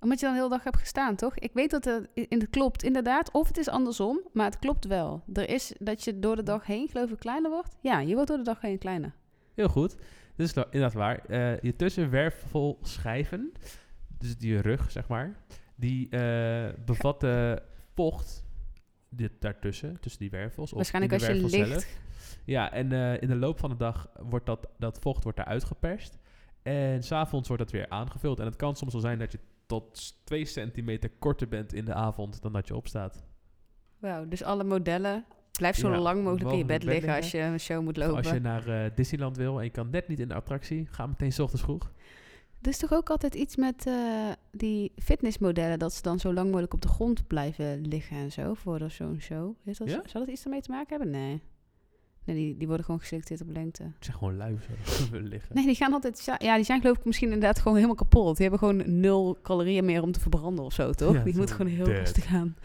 [0.00, 1.38] Omdat je dan de hele dag hebt gestaan, toch?
[1.38, 3.32] Ik weet dat het, in het klopt, inderdaad.
[3.32, 5.22] Of het is andersom, maar het klopt wel.
[5.32, 7.76] Er is dat je door de dag heen, geloof ik, kleiner wordt.
[7.80, 9.14] Ja, je wordt door de dag heen kleiner.
[9.54, 9.96] Heel goed.
[10.36, 11.24] Dit is inderdaad waar.
[11.24, 13.52] Eh, je tussenwervelschijven,
[14.18, 15.36] dus die rug, zeg maar,
[15.80, 17.62] die eh, bevatten
[17.94, 18.44] vocht
[19.08, 20.70] dit daartussen, tussen die wervels.
[20.70, 21.80] of Waarschijnlijk in de als je wervel ligt.
[21.82, 21.98] zelf.
[22.44, 25.64] Ja, en eh, in de loop van de dag wordt dat, dat vocht wordt eruit
[25.64, 26.18] geperst.
[26.62, 28.38] En s'avonds wordt dat weer aangevuld.
[28.38, 31.94] En het kan soms wel zijn dat je tot 2 centimeter korter bent in de
[31.94, 33.24] avond dan dat je opstaat.
[33.98, 35.24] Wauw, dus alle modellen.
[35.58, 38.16] Blijf zo Ja, lang mogelijk in je bed liggen als je een show moet lopen.
[38.16, 41.06] Als je naar eh, Disneyland wil en je kan net niet in de attractie, ga
[41.06, 41.92] meteen 's ochtends vroeg.
[42.62, 45.78] Er is toch ook altijd iets met eh, die fitnessmodellen...
[45.78, 48.54] dat ze dan zo lang mogelijk op de grond blijven liggen en zo...
[48.54, 49.54] voor zo'n show.
[49.64, 50.02] Is dat, Ja?
[50.06, 51.10] Zou dat iets ermee te maken hebben?
[51.20, 51.42] Nee.
[52.24, 53.82] Nee, die, die worden gewoon geselecteerd op lengte.
[53.82, 55.54] Ik zeg gewoon lui zo willen liggen.
[55.54, 56.24] Nee, die gaan altijd...
[56.38, 58.36] Ja, die zijn geloof ik misschien inderdaad gewoon helemaal kapot.
[58.36, 61.14] Die hebben gewoon nul calorieën meer om te verbranden of zo, toch?
[61.14, 61.96] Ja, die zo moet gewoon heel dead.
[61.98, 62.56] rustig gaan.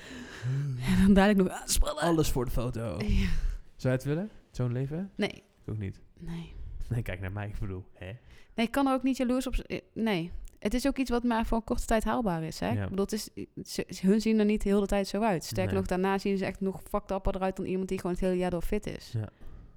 [0.90, 2.04] En dan dadelijk nog aanspannen.
[2.04, 2.82] Alles voor de foto.
[2.82, 3.30] Ja.
[3.76, 4.30] Zou je het willen?
[4.52, 5.12] Zo'n leven?
[5.16, 6.00] Nee, Ik ook niet.
[6.18, 6.54] nee.
[6.90, 7.84] Nee, kijk naar mij, ik bedoel.
[7.94, 8.12] Hè?
[8.56, 9.54] Nee, ik kan er ook niet jaloers op...
[9.56, 10.32] eh, Nee.
[10.60, 12.70] Het is ook iets wat maar voor een korte tijd haalbaar is, hè?
[12.72, 12.84] Ja.
[12.84, 13.30] Ik bedoel, het is,
[13.74, 15.44] ze, hun zien er niet de hele tijd zo uit.
[15.44, 15.76] Sterker Nee.
[15.76, 18.38] nog, daarna zien ze echt nog fucked up eruit dan iemand die gewoon het hele
[18.38, 19.12] jaar door fit is.
[19.12, 19.30] Ja.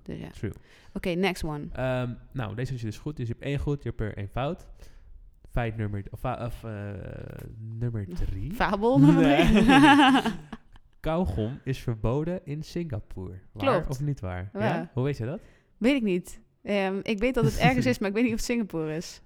[0.03, 0.29] Dus ja.
[0.31, 0.53] True.
[0.93, 1.67] Oké, next one.
[1.73, 3.17] Ehm, nou, deze is dus goed.
[3.17, 4.67] Dus je hebt één goed, je hebt er één fout.
[5.51, 6.71] Feit nummer, of, of eh,
[7.59, 8.53] nummer drie.
[8.53, 9.45] Fabel nummer Nee.
[9.53, 10.33] drie.
[11.01, 13.39] Kauwgom is verboden in Singapore.
[13.53, 13.89] Waar Klopt.
[13.89, 14.51] of niet waar?
[14.53, 14.59] Ja?
[14.59, 14.91] Waar.
[14.93, 15.41] Hoe weet je dat?
[15.77, 16.41] weet ik niet.
[16.63, 19.21] Ehm, ik weet dat het ergens is, maar ik weet niet of het Singapore is.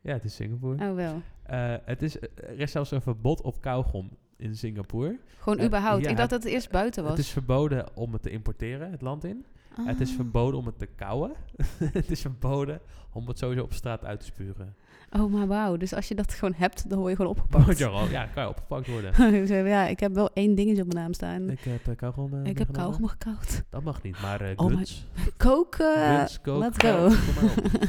[0.00, 0.88] Ja, het is Singapore.
[0.90, 1.22] Oh, wel.
[1.42, 5.18] Eh, het is, er is zelfs een verbod op kauwgom in Singapore.
[5.38, 6.04] Gewoon Eh, überhaupt.
[6.04, 7.12] ja, ik dacht dat het eerst buiten was.
[7.12, 9.44] Het is verboden om het te importeren, het land in.
[9.80, 10.14] Het is Ah.
[10.16, 11.32] verboden om het te kauwen.
[11.92, 12.80] het is verboden
[13.12, 14.76] om het sowieso op straat uit te spuren.
[15.12, 15.76] Oh, maar wauw.
[15.76, 17.78] Dus als je dat gewoon hebt, dan word je gewoon opgepakt.
[17.78, 19.12] je al, ja, kan je opgepakt worden.
[19.66, 21.50] Ja, ik heb wel één dingetje op mijn naam staan.
[21.50, 22.74] Ik, ik heb uh, kauwgom eh, heb meegenomen.
[22.74, 23.62] kauwgom gekoud.
[23.68, 25.06] Dat mag niet, maar eh Oh guns.
[25.36, 26.16] Koken.
[26.16, 27.06] guns, coke, let's go.
[27.08, 27.88] kom maar op.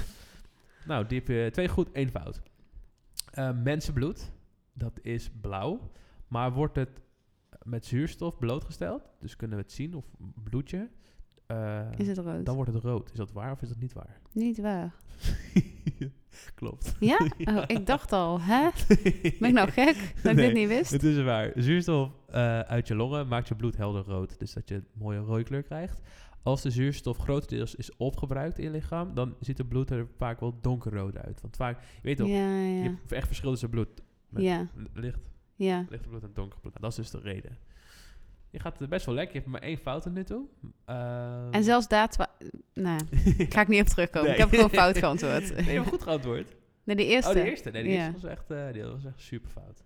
[0.85, 2.41] nou, die heb je twee goed, één fout.
[3.63, 4.31] Mensenbloed,
[4.73, 5.91] dat is blauw.
[6.27, 7.01] Maar wordt het
[7.63, 10.05] met zuurstof blootgesteld, dus kunnen we het zien, of
[10.43, 10.89] bloedje,
[11.47, 12.45] eh, Is het rood?
[12.45, 13.11] dan wordt het rood.
[13.11, 14.19] Is dat waar of is dat niet waar?
[14.33, 14.93] Niet waar.
[16.55, 16.95] Klopt.
[16.99, 17.17] Ja?
[17.43, 18.69] Oh, ik dacht al, hè?
[19.39, 20.91] Ben ik nou gek dat ik Nee, dit niet wist?
[20.91, 21.51] Het is waar.
[21.55, 24.39] Zuurstof eh, uit je longen maakt je bloed helder rood.
[24.39, 26.01] Dus dat je een mooie rode kleur krijgt.
[26.43, 30.39] Als de zuurstof grotendeels is opgebruikt in je lichaam, dan ziet het bloed er vaak
[30.39, 31.41] wel donkerrood uit.
[31.41, 33.87] Want vaak, je weet toch, Ja, je hebt echt verschil tussen bloed.
[34.29, 35.19] Met Ja, licht,
[35.55, 35.85] ja.
[35.89, 36.71] lichte bloed en donker bloed.
[36.79, 37.57] Nou, dat is dus de reden.
[38.55, 39.35] Je gaat best wel lekker.
[39.35, 40.45] Je hebt maar één fout tot nu toe.
[40.85, 42.09] Ehm, En zelfs daar...
[42.73, 42.99] Nou,
[43.53, 44.29] ga ik niet op terugkomen.
[44.29, 44.37] Nee.
[44.37, 45.65] Ik heb gewoon fout geantwoord.
[45.65, 46.55] nee, maar goed geantwoord.
[46.83, 47.29] Nee, de eerste.
[47.29, 47.69] Oh, de eerste.
[47.69, 47.95] Nee, de Ja.
[47.95, 49.83] eerste was echt, eh, die was echt super fout.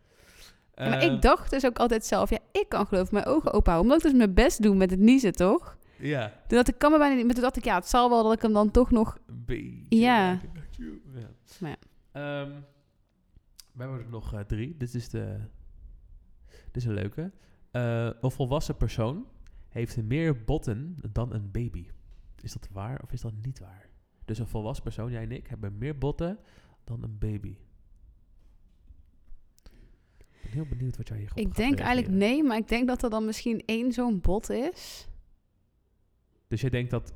[0.76, 3.26] Ja, maar Ehm, ik dacht dus ook altijd zelf, ja, ik kan geloof ik mijn
[3.26, 3.92] ogen open houden.
[3.92, 5.78] Omdat ik dus mijn best doe met het niezen, toch?
[5.98, 7.26] Ja, Toen dacht ik, kan me bijna niet.
[7.26, 9.18] Maar toen dacht ik, ja, het zal wel dat ik hem dan toch nog...
[9.28, 9.86] beetje.
[9.90, 10.40] Ja.
[10.78, 11.28] ja.
[11.60, 11.78] Maar ja.
[12.12, 12.52] Ehm,
[13.74, 14.76] we hebben er nog eh, drie.
[14.78, 15.38] Dit is, de,
[16.48, 17.32] dit is een leuke.
[17.72, 19.28] Eh, een volwassen persoon
[19.70, 21.88] heeft meer botten dan een baby.
[22.42, 23.90] Is dat waar of is dat niet waar?
[24.26, 26.40] Dus een volwassen persoon, jij en ik, hebben meer botten
[26.84, 27.58] dan een baby.
[30.18, 33.04] Ik ben heel benieuwd wat jij hierop Ik denk eigenlijk nee, maar ik denk dat
[33.04, 35.08] er dan misschien één zo'n bot is.
[36.48, 37.14] Dus jij denkt dat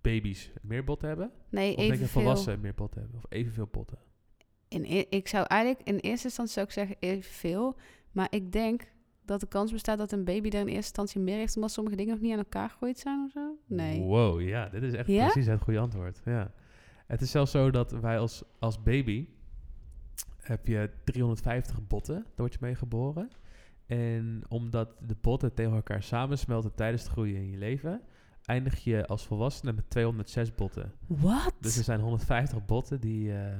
[0.00, 1.32] baby's meer botten hebben?
[1.48, 3.18] Nee, Of denk je volwassenen meer botten hebben?
[3.18, 3.98] Of evenveel botten?
[4.68, 7.76] In, e- ik zou eigenlijk in eerste instantie zou ik zeggen evenveel.
[8.12, 8.92] Maar ik denk
[9.24, 11.56] dat de kans bestaat dat een baby er in eerste instantie meer heeft...
[11.56, 13.56] omdat sommige dingen nog niet aan elkaar gegooid zijn of zo.
[13.66, 14.00] Nee.
[14.00, 15.24] Wow, ja, dit is echt Ja?
[15.24, 16.20] precies het goede antwoord.
[16.24, 16.52] Ja.
[17.06, 19.28] Het is zelfs zo dat wij als, als baby
[20.36, 23.30] heb je 350 botten, daar word je mee geboren.
[23.86, 28.00] En omdat de botten tegen elkaar samensmelten tijdens het groeien in je leven,
[28.44, 30.92] eindig je als volwassene met 206 botten.
[31.06, 31.54] Wat?
[31.60, 33.58] Dus er zijn 150 botten die, eh,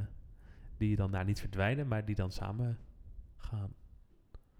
[0.76, 2.78] die dan nou, niet verdwijnen, maar die dan samen
[3.36, 3.74] gaan.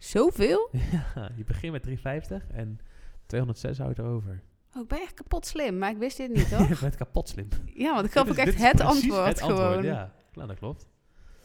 [0.04, 0.68] Zoveel?
[1.14, 2.78] ja, je begint met 350 en
[3.26, 4.42] 206 houdt erover.
[4.76, 6.68] Oh, ik ben echt kapot slim, maar ik wist dit niet, hoor.
[6.68, 7.48] Je bent kapot slim.
[7.74, 9.82] ja, want ik gaf ook is- echt is het antwoord, het gewoon.
[9.82, 10.86] Ja, nou, dat klopt.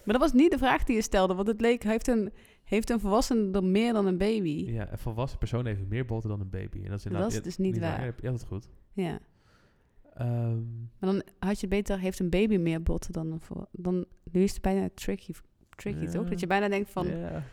[0.03, 1.83] Maar dat was niet de vraag die je stelde, want het leek...
[1.83, 2.31] Heeft een,
[2.63, 4.65] heeft een volwassene er meer dan een baby?
[4.71, 6.77] Ja, een volwassen persoon heeft meer botten dan een baby.
[6.83, 8.05] En dat is, inderdaad- is dus niet waar.
[8.05, 8.69] Ja, had het goed.
[8.93, 9.19] Ja.
[10.13, 10.55] Ehm,
[10.99, 11.99] Maar dan had je beter...
[11.99, 13.41] Heeft een baby meer botten dan een
[13.71, 15.33] Dan, nu is het bijna tricky,
[15.75, 16.11] tricky Ja.
[16.11, 16.29] toch?
[16.29, 17.07] Dat je bijna denkt van...
[17.07, 17.43] ja.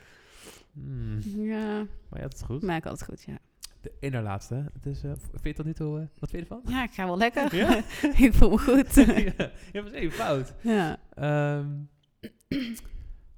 [0.74, 2.62] Hmm, Ja, maar je had het goed.
[2.62, 3.38] ik had het goed, ja.
[3.80, 4.70] De ene laatste.
[4.72, 6.08] Het is, eh, vind je het tot nu toe...
[6.18, 6.72] wat vind je ervan?
[6.72, 7.54] Ja, ik ga wel lekker.
[7.56, 7.76] Ja?
[8.26, 8.94] ik voel me goed.
[9.38, 10.54] ja, je was even fout.
[10.62, 10.98] ja.
[11.14, 11.70] Ehm,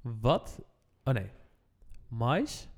[0.01, 0.61] wat...
[1.03, 1.29] Oh nee.
[2.07, 2.69] Mais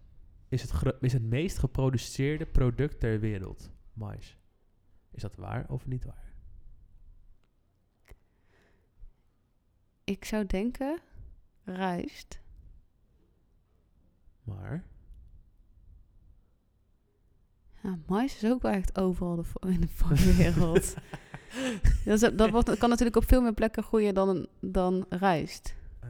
[0.49, 3.71] is het, is het meest geproduceerde product ter wereld.
[3.93, 4.37] Mais.
[5.11, 6.33] Is dat waar of niet waar?
[10.03, 10.99] Ik zou denken...
[11.63, 12.39] Rijst.
[14.55, 14.83] Maar...
[17.83, 20.93] Ja, mais is ook wel echt overal de, in de wereld.
[22.05, 25.75] dat, is- dat wordt, kan natuurlijk op veel meer plekken groeien dan, dan rijst.
[25.99, 26.09] eh,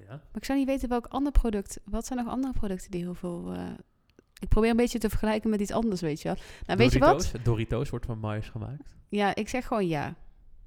[0.00, 0.08] ja.
[0.08, 1.80] Maar ik zou niet weten welk ander product...
[1.84, 3.52] Wat zijn nog andere producten die heel veel...
[3.52, 3.62] eh,
[4.40, 6.36] ik probeer een beetje te vergelijken met iets anders, weet je wel.
[6.66, 7.32] Nou, weet je wat?
[7.42, 7.90] Doritos.
[7.90, 8.96] Wordt van mais gemaakt.
[9.08, 10.14] Ja, ik zeg gewoon ja.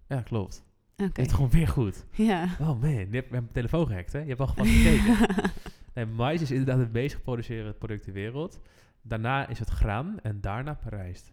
[0.07, 0.63] Ja, klopt.
[0.95, 2.05] Hebt het gewoon weer goed.
[2.11, 2.43] Ja.
[2.59, 4.19] Oh man, je hebt mijn telefoon gehackt, hè?
[4.19, 5.17] Je hebt al gewoon gekeken.
[5.93, 8.59] nee, mais is inderdaad het meest geproduceerde product ter wereld.
[9.01, 11.31] Daarna is het graan en daarna rijst.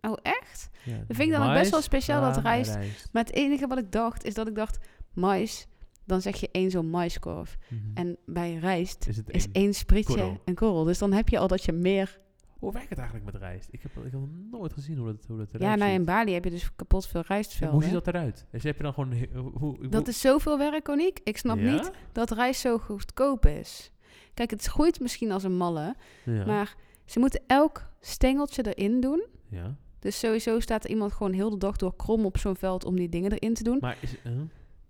[0.00, 0.70] oh, echt?
[0.84, 2.74] Ja, Dat vind ik dan ook mais, best wel speciaal, dat graan rijst.
[3.12, 4.78] Maar het enige wat ik dacht, is dat ik dacht...
[5.12, 5.66] Mais,
[6.04, 7.58] dan zeg je één zo'n maiskorf.
[7.68, 7.80] Mhm.
[7.94, 10.04] En bij rijst is één.
[10.04, 10.40] korrel.
[10.44, 10.84] een korrel.
[10.84, 12.20] Dus dan heb je al dat je meer...
[12.62, 13.68] Hoe werkt het eigenlijk met rijst?
[13.70, 15.98] Ik heb, ik heb nog nooit gezien hoe dat, hoe dat eruit Ja, nou ziet.
[15.98, 17.74] in Bali heb je dus kapot veel rijstvelden.
[17.74, 18.46] hoe ziet dat eruit?
[18.50, 19.14] Dus heb je dan gewoon...
[19.34, 21.20] Hoe, hoe, Dat is zoveel werk, Oniek.
[21.24, 21.72] Ik snap Ja?
[21.72, 23.90] niet dat rijst zo goedkoop is.
[24.34, 25.94] Kijk, het groeit misschien als een malle,
[26.24, 26.44] Ja.
[26.46, 29.26] maar ze moeten elk stengeltje erin doen.
[29.48, 29.76] ja.
[29.98, 32.96] Dus sowieso staat er iemand gewoon heel de dag door krom op zo'n veld om
[32.96, 33.78] die dingen erin te doen.
[33.80, 34.14] Maar is...
[34.24, 34.32] uh,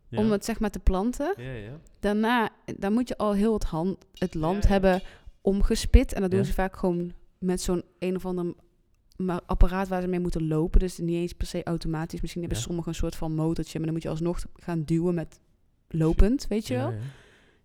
[0.08, 0.18] ja.
[0.18, 1.34] Om het zeg maar te planten.
[1.36, 1.78] Ja, ja.
[2.00, 5.02] Daarna, dan moet je al heel het, hand, het land hebben
[5.40, 6.12] omgespit.
[6.12, 8.54] En dat doen ze vaak gewoon met zo'n een of ander
[9.46, 10.80] apparaat waar ze mee moeten lopen.
[10.80, 12.20] Dus niet eens per se automatisch.
[12.20, 12.64] Misschien hebben Ja.
[12.64, 13.72] sommigen een soort van motortje.
[13.78, 15.40] Maar dan moet je alsnog gaan duwen met
[15.88, 16.90] lopend, weet je wel.
[16.90, 17.02] Ja, ja.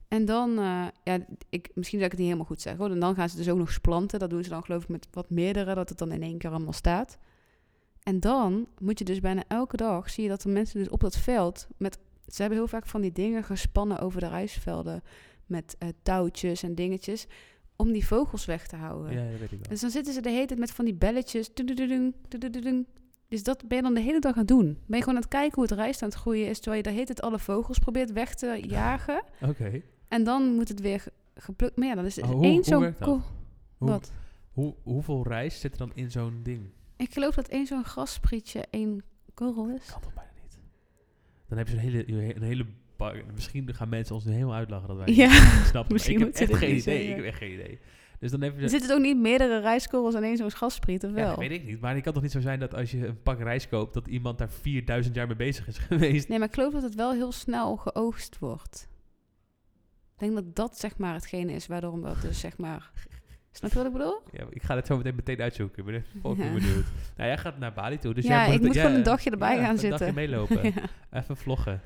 [0.07, 2.81] En dan, eh, ja, ik, misschien zou ik het niet helemaal goed zeggen.
[2.83, 2.93] hoor.
[2.93, 4.19] En dan gaan ze dus ook nog splanten.
[4.19, 6.49] Dat doen ze dan geloof ik met wat meerdere, dat het dan in één keer
[6.49, 7.17] allemaal staat.
[8.03, 10.99] En dan moet je dus bijna elke dag, zie je dat er mensen dus op
[10.99, 15.03] dat veld met ze hebben heel vaak van die dingen gespannen over de rijstvelden
[15.45, 17.27] met eh, touwtjes en dingetjes
[17.77, 19.13] om die vogels weg te houden.
[19.13, 19.69] Ja, dat weet ik wel.
[19.69, 21.49] Dus dan zitten ze de hele tijd met van die belletjes.
[23.27, 24.65] Dus dat ben je dan de hele dag aan het doen.
[24.65, 26.83] Ben je gewoon aan het kijken hoe het rijst aan het groeien is, terwijl je
[26.89, 29.23] de hele tijd alle vogels probeert weg te jagen.
[29.41, 29.81] Oké.
[30.07, 31.03] En dan moet het weer
[31.35, 31.77] geplukt.
[31.77, 32.95] Maar ja, dan is Oh, één zo'n...
[32.99, 33.21] Hoe-
[33.77, 34.11] Wat?
[34.51, 36.61] Hoe, hoeveel rijst zit er dan in zo'n ding?
[36.95, 39.85] Ik geloof dat één zo'n grassprietje één korrel is.
[39.91, 40.57] Kan toch bijna niet.
[41.47, 42.65] Dan heb je zo'n hele, een hele
[43.33, 45.93] Misschien gaan mensen ons nu helemaal uitlachen dat wij Ja, niet snappen.
[45.93, 46.79] misschien ik heb echt geen idee.
[46.81, 47.09] zeggen.
[47.09, 47.79] Ik heb echt geen idee.
[48.19, 48.61] Dus dan heb je...
[48.63, 51.27] Er zitten ook niet meerdere rijstkorrels in één zo'n graspriet, of ja, wel?
[51.29, 51.79] dat weet ik niet.
[51.81, 53.93] Maar het kan toch niet zo zijn dat als je een pak rijst koopt...
[53.93, 56.27] dat iemand daar 4000 jaar mee bezig is geweest?
[56.27, 58.87] Nee, maar ik geloof dat het wel heel snel geoogst wordt.
[60.13, 62.91] Ik denk dat dat zeg maar hetgene is waardoor dat dus zeg maar...
[63.51, 64.21] Snap je wat ik bedoel?
[64.31, 65.77] Ja, ik ga het zo meteen meteen uitzoeken.
[65.79, 66.05] Ik ben
[66.37, 66.53] Ja.
[66.53, 66.85] benieuwd.
[67.15, 68.13] Nou, jij gaat naar Bali toe.
[68.13, 69.99] Dus Ja, jij ik het- moet gewoon een dagje erbij ja, gaan Een zitten.
[69.99, 70.63] dagje meelopen.
[71.11, 71.19] Ja.
[71.21, 71.81] Even vloggen.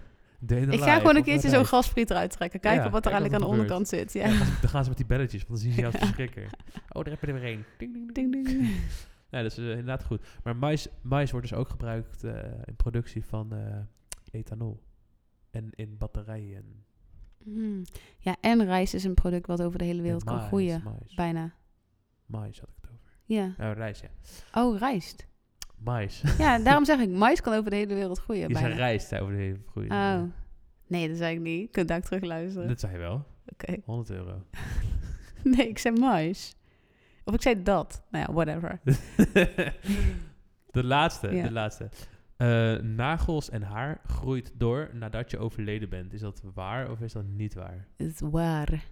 [0.48, 2.60] Ik ga gewoon een keertje zo'n graspriet eruit trekken.
[2.60, 4.14] Kijken Ja, wat er kijk eigenlijk aan de er onderkant zit.
[4.14, 4.38] Ja, Ja.
[4.38, 6.44] dan gaan ze- met die belletjes, want dan zien ze jou als verschrikker.
[6.90, 7.66] Oh, daar heb je er weer één.
[7.78, 8.32] Ding, ding, ding.
[8.34, 8.68] Ding, ding.
[9.30, 10.22] Ja, dat is eh, inderdaad goed.
[10.44, 12.34] Maar mais, mais wordt dus ook gebruikt eh,
[12.66, 13.78] in productie van eh,
[14.32, 14.84] ethanol.
[15.52, 16.84] En in batterijen.
[17.44, 17.82] Hmm.
[18.18, 20.82] Ja, en rijst is een product wat over de hele wereld En kan mais, groeien.
[20.84, 21.14] Mais.
[21.16, 21.54] Bijna.
[22.26, 23.12] mais had ik het over.
[23.26, 23.54] Ja.
[23.58, 24.10] Nou, rijst, ja.
[24.62, 25.28] Oh, rijst.
[25.84, 26.24] Mais.
[26.38, 28.48] Ja, daarom zeg ik, mais kan over de hele wereld groeien.
[28.48, 28.80] Je zei bijna.
[28.80, 29.88] rijst over de hele goede.
[29.88, 30.22] Oh.
[30.88, 31.62] Nee, dat zei ik niet.
[31.62, 32.68] Je kunt daar terug luisteren.
[32.68, 33.26] Dat zei je wel.
[33.48, 33.76] Oké.
[33.86, 34.42] 100 euro.
[35.44, 36.56] Nee, ik zei mais.
[37.24, 38.04] Of ik zei dat.
[38.12, 38.80] Nou ja, whatever.
[40.72, 41.44] de laatste, Ja.
[41.44, 41.90] de laatste.
[42.38, 46.14] Eh, nagels en haar groeit door nadat je overleden bent.
[46.14, 47.88] Is dat waar of is dat niet waar?
[47.98, 48.86] Het is waar.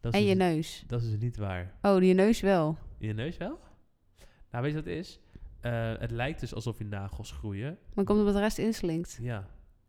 [0.00, 0.84] Dat is En je dus- neus.
[0.86, 1.72] Dat is dus niet waar.
[1.82, 2.78] Oh, je neus wel.
[2.98, 3.58] Je neus wel?
[4.50, 5.20] Nou, weet je wat het is?
[5.62, 7.78] Eh, het lijkt dus alsof je nagels groeien.
[7.94, 9.18] Maar komt omdat de rest inslinkt.
[9.20, 9.46] Ja.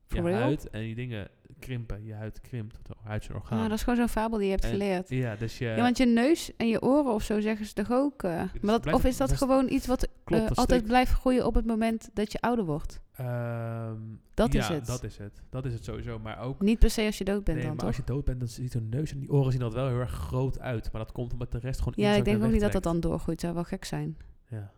[0.07, 0.41] For je real?
[0.41, 1.27] huid en die dingen
[1.59, 2.05] krimpen.
[2.05, 2.77] Je huid krimpt.
[2.77, 3.57] Het huid is een orgaan.
[3.59, 5.09] Ah, dat is gewoon zo'n fabel die je hebt En- geleerd.
[5.09, 5.65] Ja, dus je...
[5.65, 8.23] Ja, want je neus en je oren of zo zeggen ze toch ook.
[8.23, 8.31] eh,
[8.61, 11.65] maar dat, of is dat gewoon iets wat Klopt, eh, altijd blijft groeien op het
[11.65, 13.01] moment dat je ouder wordt?
[13.15, 13.97] Ehm,
[14.33, 14.85] Dat ja, is het.
[14.85, 15.41] dat is het.
[15.49, 16.19] Dat is het sowieso.
[16.19, 16.61] Maar ook...
[16.61, 17.87] Niet per se als je dood bent nee, dan, maar toch?
[17.87, 19.99] als je dood bent, dan ziet zo'n neus en die oren zien dat wel heel
[19.99, 20.91] erg groot uit.
[20.91, 22.83] Maar dat komt omdat de rest gewoon Ja, ik denk en ook niet dat dat
[22.83, 23.39] dan doorgroeit.
[23.41, 24.17] Zou wel gek zijn.
[24.47, 24.71] Ja.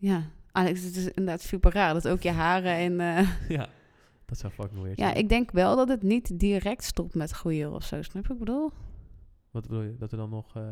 [0.00, 0.22] Ja.
[0.52, 3.00] Alex, het is inderdaad super raar dat ook je haren en...
[3.00, 3.68] eh, ja,
[4.24, 7.72] dat zou fucking weird ja, ik denk wel dat het niet direct stopt met groeien
[7.72, 8.02] of zo.
[8.02, 8.70] Snap je ik bedoel?
[9.50, 9.96] Wat bedoel je?
[9.98, 10.56] Dat er dan nog...
[10.56, 10.62] eh,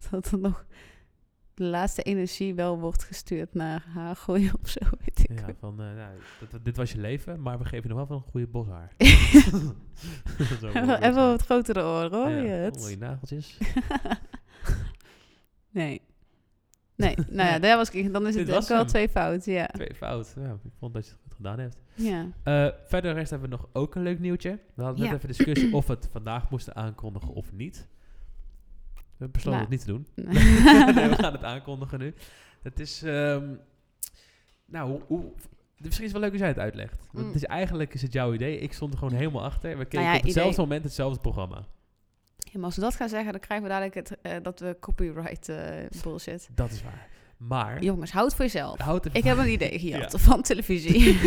[0.10, 0.66] Dat er nog
[1.54, 5.40] de laatste energie wel wordt gestuurd naar haar groeien of zo, weet ik.
[5.40, 5.80] ja, van...
[5.82, 6.16] eh, nou,
[6.50, 8.92] dat, dit was je leven, maar we geven je nog wel van een goede boshaar.
[11.00, 12.86] Even, wat groter de oren, hoor Ja, je het?
[12.90, 13.58] je nageltjes.
[16.98, 17.14] Nee.
[17.38, 19.66] Nou ja, daar was ik, dan is het ook wel twee fouten, ja.
[19.66, 20.34] Twee fout.
[20.36, 21.76] Ja, ik vond dat je het goed gedaan hebt.
[21.94, 22.26] ja.
[22.42, 24.58] Eh, verder rest hebben we nog ook een leuk nieuwtje.
[24.74, 25.16] We hadden net Ja.
[25.16, 27.88] even discussie of we het vandaag moesten aankondigen of niet.
[29.16, 29.60] We besloten Nou.
[29.60, 30.06] het niet te doen.
[30.94, 32.14] nee, we gaan het aankondigen nu.
[32.62, 33.54] Het is, ehm,
[34.66, 35.32] nou, hoe, hoe,
[35.76, 36.98] misschien is het wel leuk als jij het uitlegt.
[37.12, 37.32] Want Mm.
[37.32, 38.58] het is eigenlijk is het jouw idee.
[38.58, 39.78] Ik stond er gewoon helemaal achter.
[39.78, 40.64] We keken ja, op hetzelfde idee.
[40.64, 41.64] moment hetzelfde programma.
[42.52, 45.48] Maar als we dat gaan zeggen, dan krijgen we dadelijk het, eh, dat we copyright
[45.48, 45.56] eh,
[46.02, 46.48] bullshit.
[46.54, 47.08] Dat is waar.
[47.36, 48.78] Maar, Jongens, houd voor jezelf.
[48.80, 50.18] houd Ik heb een idee gehad Ja.
[50.18, 51.18] van televisie.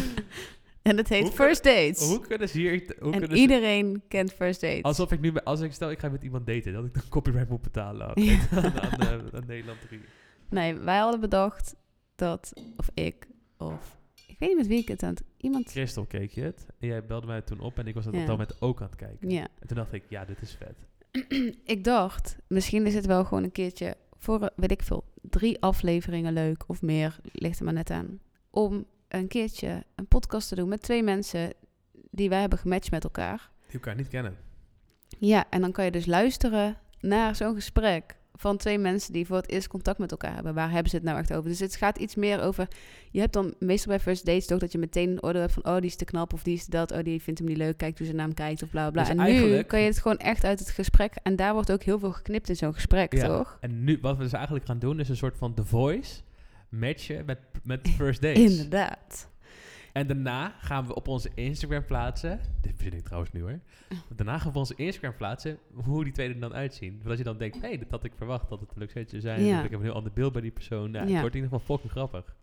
[0.82, 2.06] en het heet Hoe First Dates.
[2.08, 2.94] Hoe kunnen ze hier...
[3.00, 4.82] Hoe en ze- iedereen kent First Dates.
[4.82, 7.48] Alsof ik nu, als ik stel ik ga met iemand daten, dat ik dan copyright
[7.48, 8.38] moet betalen aan, Ja.
[8.50, 10.00] aan, aan, eh, aan Nederland 3.
[10.48, 11.74] Nee, wij hadden bedacht
[12.14, 13.26] dat, of ik,
[13.58, 13.98] of
[14.40, 15.22] weet niet met wie ik het aan het...
[15.36, 15.70] Iemand...
[15.70, 16.66] Christel keek je het.
[16.78, 18.20] En jij belde mij toen op en ik was het Ja.
[18.20, 19.30] op dat moment ook aan het kijken.
[19.30, 19.46] Ja.
[19.58, 20.76] En toen dacht ik, ja, dit is vet.
[21.74, 26.32] ik dacht, misschien is het wel gewoon een keertje voor, weet ik veel, drie afleveringen
[26.32, 30.68] leuk of meer, ligt er maar net aan, om een keertje een podcast te doen
[30.68, 31.52] met twee mensen
[32.10, 33.50] die wij hebben gematcht met elkaar.
[33.66, 34.36] Die elkaar niet kennen.
[35.18, 39.36] Ja, en dan kan je dus luisteren naar zo'n gesprek van twee mensen die voor
[39.36, 40.54] het eerst contact met elkaar hebben.
[40.54, 41.50] Waar hebben ze het nou echt over?
[41.50, 42.68] Dus het gaat iets meer over...
[43.10, 45.64] Je hebt dan meestal bij first dates toch dat je meteen een oordeel hebt van...
[45.64, 46.92] oh, die is te knap of die is dat.
[46.92, 47.76] Oh, die vindt hem niet leuk.
[47.76, 49.02] Kijk hoe naar hem kijkt of bla bla.
[49.02, 51.14] Dus en nu kan je het gewoon echt uit het gesprek...
[51.22, 53.26] en daar wordt ook heel veel geknipt in zo'n gesprek, Ja.
[53.26, 53.58] toch?
[53.60, 56.20] En nu, wat we dus eigenlijk gaan doen, is een soort van The Voice
[56.68, 58.50] matchen met, met First Dates.
[58.50, 59.28] Inderdaad.
[59.92, 62.40] En daarna gaan we op onze Instagram plaatsen.
[62.60, 63.60] Dit verzin ik trouwens nu hoor.
[64.16, 66.98] Daarna gaan we op onze Instagram plaatsen hoe die twee er dan uitzien.
[67.02, 69.20] Zodat je dan denkt, hé, hey, dat had ik verwacht dat het een leuk setje
[69.20, 69.44] zijn.
[69.44, 69.62] Ja.
[69.62, 70.90] Ik heb een heel ander beeld bij die persoon.
[70.90, 71.12] Nou, Ja.
[71.12, 72.34] Het wordt in ieder geval fucking grappig.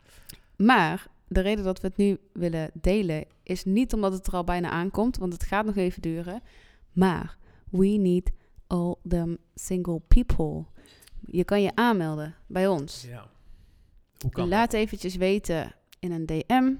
[0.55, 3.25] Maar de reden dat we het nu willen delen...
[3.43, 5.17] is niet omdat het er al bijna aankomt...
[5.17, 6.41] want het gaat nog even duren.
[6.91, 7.37] Maar
[7.69, 8.31] we need
[8.67, 10.65] all them single people.
[11.25, 13.05] Je kan je aanmelden bij ons.
[13.07, 13.29] Ja.
[14.17, 16.73] Hoe kan Laat eventjes weten in een DM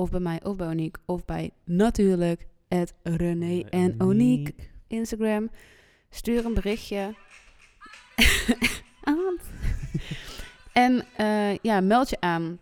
[0.00, 4.54] of bij mij, of bij Oniek, of bij natuurlijk het René en Oniek
[4.86, 5.50] Instagram.
[6.10, 7.14] Stuur een berichtje.
[9.04, 9.36] aan.
[10.84, 12.58] en eh, ja, meld je aan.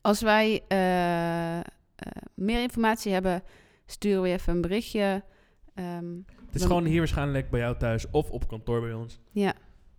[0.00, 1.64] Als wij eh, eh,
[2.34, 3.42] meer informatie hebben,
[3.86, 5.22] sturen we even een berichtje.
[5.74, 6.14] Ehm,
[6.46, 9.18] Het is gewoon hier waarschijnlijk bij jou thuis of op kantoor bij ons.
[9.30, 9.54] ja,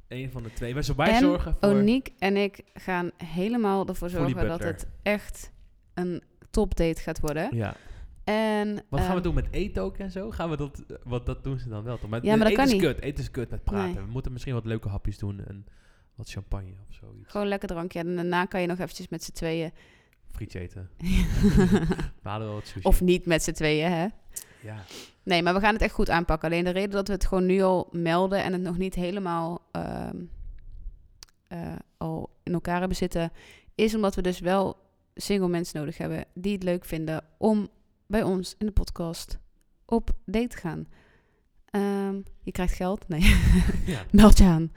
[0.08, 0.74] Eén van de twee.
[0.74, 1.70] Wij, wij En zorgen voor...
[1.70, 5.52] Oniek en ik gaan helemaal ervoor zorgen dat het echt
[5.94, 6.24] een
[6.54, 7.56] topdate gaat worden.
[7.56, 7.76] Ja.
[8.24, 10.32] En, Wat gaan we ehm, doen met eten ook en zo?
[10.32, 12.10] Gaan we dat, want dat doen ze dan wel toch?
[12.10, 12.82] Maar, Ja, maar dat kan is niet.
[12.82, 13.00] kut.
[13.02, 13.94] Eten is kut met praten.
[13.94, 14.04] Nee.
[14.04, 15.66] We moeten misschien wat leuke hapjes doen en
[16.16, 17.32] wat champagne of zoiets.
[17.32, 18.00] Gewoon lekker drankje.
[18.00, 19.72] En daarna kan je nog eventjes met z'n tweeën.
[20.32, 20.90] Frietje eten.
[22.24, 22.88] We halen wel wat sushi.
[22.88, 24.08] of niet met z'n tweeën, hè?
[24.62, 24.84] Ja.
[25.24, 26.50] Nee, maar we gaan het echt goed aanpakken.
[26.50, 29.62] Alleen de reden dat we het gewoon nu al melden en het nog niet helemaal
[29.72, 30.18] ehm,
[31.48, 33.32] eh, al in elkaar hebben zitten,
[33.76, 34.78] is omdat we dus wel
[35.16, 37.70] single mensen nodig hebben die het leuk vinden om
[38.08, 39.40] bij ons in de podcast
[39.86, 40.88] op date te gaan.
[41.66, 43.08] Ehm, je krijgt geld?
[43.08, 43.22] Nee.
[43.86, 44.04] ja.
[44.12, 44.72] Meld je aan.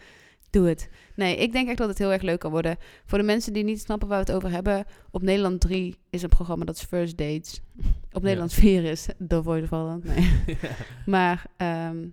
[0.51, 0.88] Doe het.
[1.14, 2.77] Nee, ik denk echt dat het heel erg leuk kan worden.
[3.05, 4.85] Voor de mensen die niet snappen waar we het over hebben.
[5.11, 7.61] Op Nederland 3 is een programma dat is First Dates.
[8.12, 10.05] Op Nederland 4 is The Voice of.
[10.05, 10.59] Nee.
[11.07, 12.07] Maar ehm,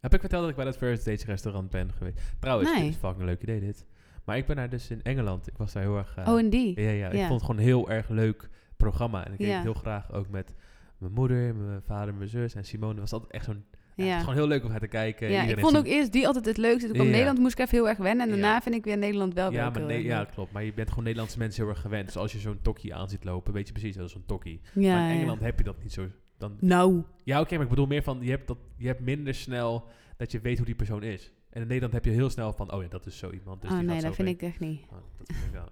[0.00, 2.18] Heb ik verteld dat ik bij dat First Dates restaurant ben geweest?
[2.40, 2.80] Trouwens, Nee.
[2.82, 3.84] dit is fucking leuk idee dit.
[4.24, 5.46] Maar ik ben daar dus in Engeland.
[5.46, 6.16] Ik was daar heel erg...
[6.16, 6.80] eh, oh, en die.
[6.80, 9.26] Ja, ja, ik vond het gewoon een heel erg leuk programma.
[9.26, 10.54] En ik keek het heel graag ook met
[10.98, 13.00] mijn moeder, mijn vader, mijn zus en Simone.
[13.00, 13.64] was altijd echt zo'n...
[13.94, 15.30] Ja, Het is gewoon heel leuk om naar te kijken.
[15.30, 16.86] ja ik vond ook eerst die altijd het leukste.
[16.86, 17.12] Toen kwam Ja.
[17.12, 18.28] Nederland moest ik even heel erg wennen.
[18.28, 18.40] En Ja.
[18.40, 20.52] daarna vind ik weer Nederland wel Ja, maar nee, ja, klopt.
[20.52, 22.06] Maar je bent gewoon Nederlandse mensen heel erg gewend.
[22.06, 24.60] Dus als je zo'n tokkie aan ziet lopen, weet je precies, dat is zo'n tokkie.
[24.74, 25.16] Ja, maar in.
[25.16, 26.06] Engeland heb je dat niet zo.
[26.38, 29.34] Dan, Nou, ja, oké, maar ik bedoel meer van, je hebt, dat, je hebt minder
[29.34, 29.84] snel
[30.16, 31.32] dat je weet hoe die persoon is.
[31.52, 33.60] En in Nederland heb je heel snel van, oh ja, dat is zo iemand.
[33.60, 34.48] Dus oh die nee, gaat dat zo vind mee.
[34.48, 34.82] ik echt niet.
[34.82, 35.68] Oh, dat vind ik wel.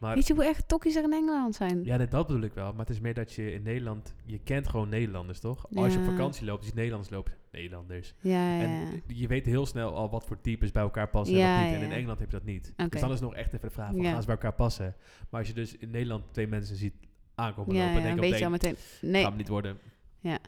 [0.00, 1.84] Maar Weet je hoe echt tokkies er in Engeland zijn?
[1.84, 2.70] Ja, nee, dat bedoel ik wel.
[2.70, 4.14] Maar het is meer dat je in Nederland...
[4.24, 5.66] Je kent gewoon Nederlanders, toch?
[5.74, 7.32] Als je op vakantie loopt, je ziet Nederlanders lopen.
[7.52, 8.14] Nederlanders.
[8.20, 8.62] Ja, ja.
[8.62, 11.70] En je weet heel snel al wat voor types bij elkaar passen en wat niet.
[11.70, 11.92] ja, En in.
[11.92, 12.72] Engeland heb je dat niet.
[12.76, 12.88] Oké.
[12.88, 14.94] Dus dan is nog echt even de vraag van, gaan ze bij elkaar passen?
[15.30, 16.94] Maar als je dus in Nederland twee mensen ziet
[17.34, 17.92] aankomen lopen...
[17.92, 19.10] ja, denk je weet je al meteen, meteen.
[19.10, 19.78] Nee, gaat hem niet worden.
[20.20, 20.38] Ja.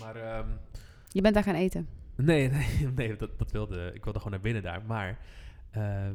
[0.00, 0.16] Maar...
[0.16, 0.48] ehm,
[1.08, 1.88] je bent daar gaan eten.
[2.16, 3.90] Nee, nee, nee dat, dat wilde...
[3.94, 4.82] Ik wilde gewoon naar binnen daar.
[4.86, 5.18] Maar...
[5.70, 6.14] ehm,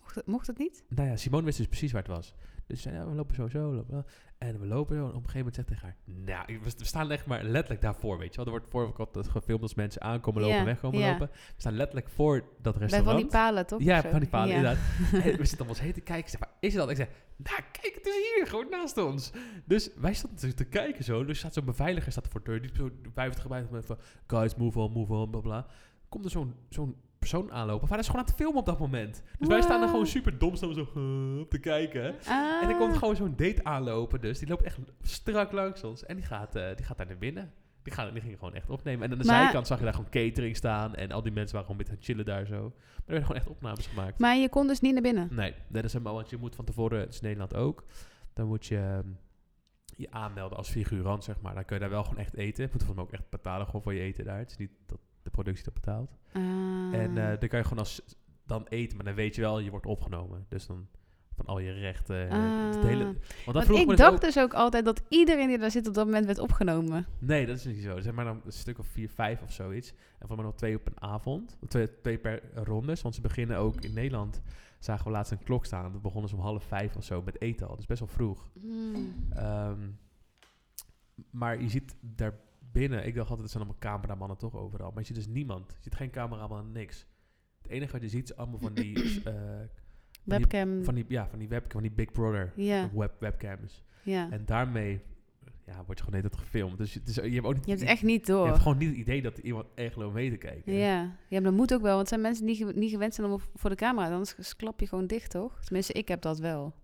[0.00, 0.84] Mocht het, mocht het niet?
[0.88, 2.34] Nou ja, Simone wist dus precies waar het was.
[2.66, 4.06] Dus ze zei, ja, we lopen zo, zo, lopen.
[4.38, 5.02] En we lopen zo.
[5.02, 8.18] En op een gegeven moment zegt tegen haar, nou, we staan echt maar letterlijk daarvoor,
[8.18, 8.44] weet je wel.
[8.44, 11.10] Er wordt voor altijd gefilmd als mensen aankomen lopen, Ja, wegkomen ja.
[11.10, 11.28] lopen.
[11.32, 13.10] We staan letterlijk voor dat Bij restaurant.
[13.10, 13.82] van die palen, toch?
[13.82, 14.78] Ja, van die palen, inderdaad.
[15.24, 16.24] En we zitten om ons heen te kijken.
[16.24, 16.90] Ik zeg, waar is dat?
[16.90, 19.32] Ik zeg, nou, kijk, het is hier, gewoon naast ons.
[19.64, 21.24] Dus wij stonden te, te kijken zo.
[21.24, 22.60] Dus staat zo'n beveiliger staat voor de deur.
[22.62, 25.66] Die zo buiten gebruikt met van, guys, move on, move on, bla bla.
[26.08, 26.96] Komt er zo'n zo'n
[27.28, 27.86] persoon aanlopen.
[27.88, 29.22] Vader is gewoon aan het filmen op dat moment.
[29.38, 30.84] Dus wij staan er gewoon super dom staan zo
[31.48, 32.14] te kijken.
[32.26, 32.62] Ah.
[32.62, 34.20] En er komt gewoon zo'n date aanlopen.
[34.20, 36.04] Dus die loopt echt strak langs ons.
[36.06, 37.52] En die gaat, eh, die gaat daar naar binnen.
[37.82, 39.04] Die, gaan, die ging gewoon echt opnemen.
[39.04, 40.94] En aan de Maar- zijkant zag je daar gewoon catering staan.
[40.94, 42.62] En al die mensen waren gewoon een beetje aan het chillen daar zo.
[42.68, 44.18] Maar er werden gewoon echt opnames gemaakt.
[44.18, 45.28] Maar je kon dus niet naar binnen.
[45.30, 47.84] Nee, dat is helemaal, want je moet van tevoren, het is Nederland ook,
[48.32, 49.08] dan moet je ehm,
[49.96, 51.54] je aanmelden als figurant, zeg maar.
[51.54, 52.64] Dan kun je daar wel gewoon echt eten.
[52.64, 54.38] Je moet van ook echt betalen gewoon voor je eten daar.
[54.38, 56.16] Het is niet dat de productie dat betaalt.
[56.32, 56.42] Ah.
[56.92, 58.02] En eh, dan kan je gewoon als,
[58.46, 60.46] dan eten, maar dan weet je wel, je wordt opgenomen.
[60.48, 60.88] Dus dan
[61.36, 62.16] van al je rechten.
[62.16, 63.10] het hele, Ah.
[63.10, 65.58] want dat Want vroeg ik me dacht dus ook, dus ook altijd dat iedereen die
[65.58, 67.06] daar zit op dat moment werd opgenomen.
[67.18, 68.00] Nee, dat is niet zo.
[68.00, 69.92] Zijn maar dan een stuk of vier, vijf of zoiets.
[70.18, 71.58] En voor mij nog twee op een avond.
[71.68, 73.02] Twee, twee per rondes.
[73.02, 74.40] Want ze beginnen ook in Nederland.
[74.78, 75.92] Zagen we laatst een klok staan.
[75.92, 77.76] Dat begonnen ze om half vijf of zo met eten al.
[77.76, 78.50] Dus best wel vroeg.
[78.60, 79.14] Hmm.
[79.30, 79.88] Ehm,
[81.30, 82.34] maar je ziet daar
[82.72, 84.90] binnen, ik dacht altijd, het zijn allemaal cameramannen toch overal.
[84.90, 85.70] Maar je ziet dus niemand.
[85.70, 87.06] Je ziet geen cameraman, niks.
[87.62, 89.34] Het enige wat je ziet is allemaal van die, eh,
[90.24, 90.84] Webcam.
[90.84, 93.82] van die, ja, van die webcam, van die Big Brother ja, web, webcams.
[94.04, 95.00] En daarmee,
[95.66, 96.78] ja, word je gewoon net gefilmd.
[96.78, 98.46] Dus, het is, je hebt ook niet, Je hebt echt niet je door.
[98.46, 100.72] hebt gewoon niet het idee dat iemand echt loopt mee te kijken.
[100.72, 101.00] Ja.
[101.00, 101.96] ja, maar dat moet ook wel.
[101.96, 104.10] Want het zijn mensen die niet gewend zijn om voor de camera.
[104.12, 105.64] Anders klap je gewoon dicht, toch?
[105.64, 106.74] Tenminste, ik heb dat wel.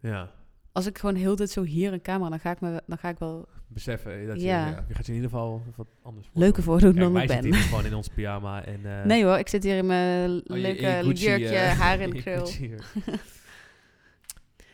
[0.00, 0.32] Ja.
[0.72, 3.08] Als ik gewoon heel dit zo hier een camera, dan ga ik, me, dan ga
[3.08, 4.66] ik wel Beseffen dat je, Ja.
[4.68, 6.90] ja, je gaat je in ieder geval wat anders leuker voordoen.
[6.92, 7.42] Kijk, dan wij ik ben.
[7.42, 8.86] zitten hier gewoon in ons pyjama en...
[8.98, 12.00] eh, Nee hoor, ik zit hier in mijn oh, in leuke Gucci, jurkje, eh, haar
[12.06, 12.48] in de krul.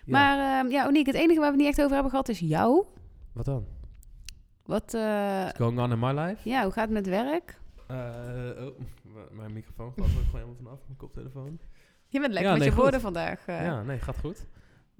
[0.04, 2.28] Ja, Maar ehm, ja, Oniek, het enige waar we het niet echt over hebben gehad
[2.28, 2.84] is jou.
[3.32, 3.66] Wat dan?
[4.64, 5.00] Wat, eh,
[5.40, 6.48] What's going on in my life?
[6.48, 7.58] ja, hoe gaat het met werk?
[7.86, 7.96] Eh,
[8.58, 8.78] oh,
[9.32, 11.58] mijn microfoon valt er ook gewoon helemaal vanaf, mijn koptelefoon.
[12.08, 13.46] Je bent lekker Ja, met nee, je woorden vandaag.
[13.46, 13.62] eh.
[13.64, 14.46] Ja, nee, gaat goed.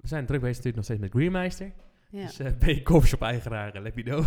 [0.07, 1.71] We zijn druk bezig natuurlijk nog steeds met Greenmeister.
[2.09, 2.25] ja.
[2.25, 4.25] Dus eh, ben je coffeeshop-eigenaar, let me know.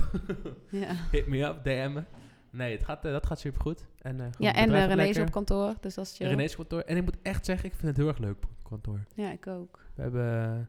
[0.71, 0.95] ja.
[1.13, 2.03] Hit me up, DM me.
[2.51, 3.87] Nee, het gaat, eh, dat gaat supergoed.
[4.03, 5.23] En, gewoon ja, het en uh, gaat René is lekker.
[5.23, 6.29] op kantoor, dus dat is chill.
[6.29, 6.81] René's kantoor.
[6.81, 9.01] En ik moet echt zeggen, ik vind het heel erg leuk, kantoor.
[9.15, 9.85] Ja, ik ook.
[9.95, 10.69] We hebben...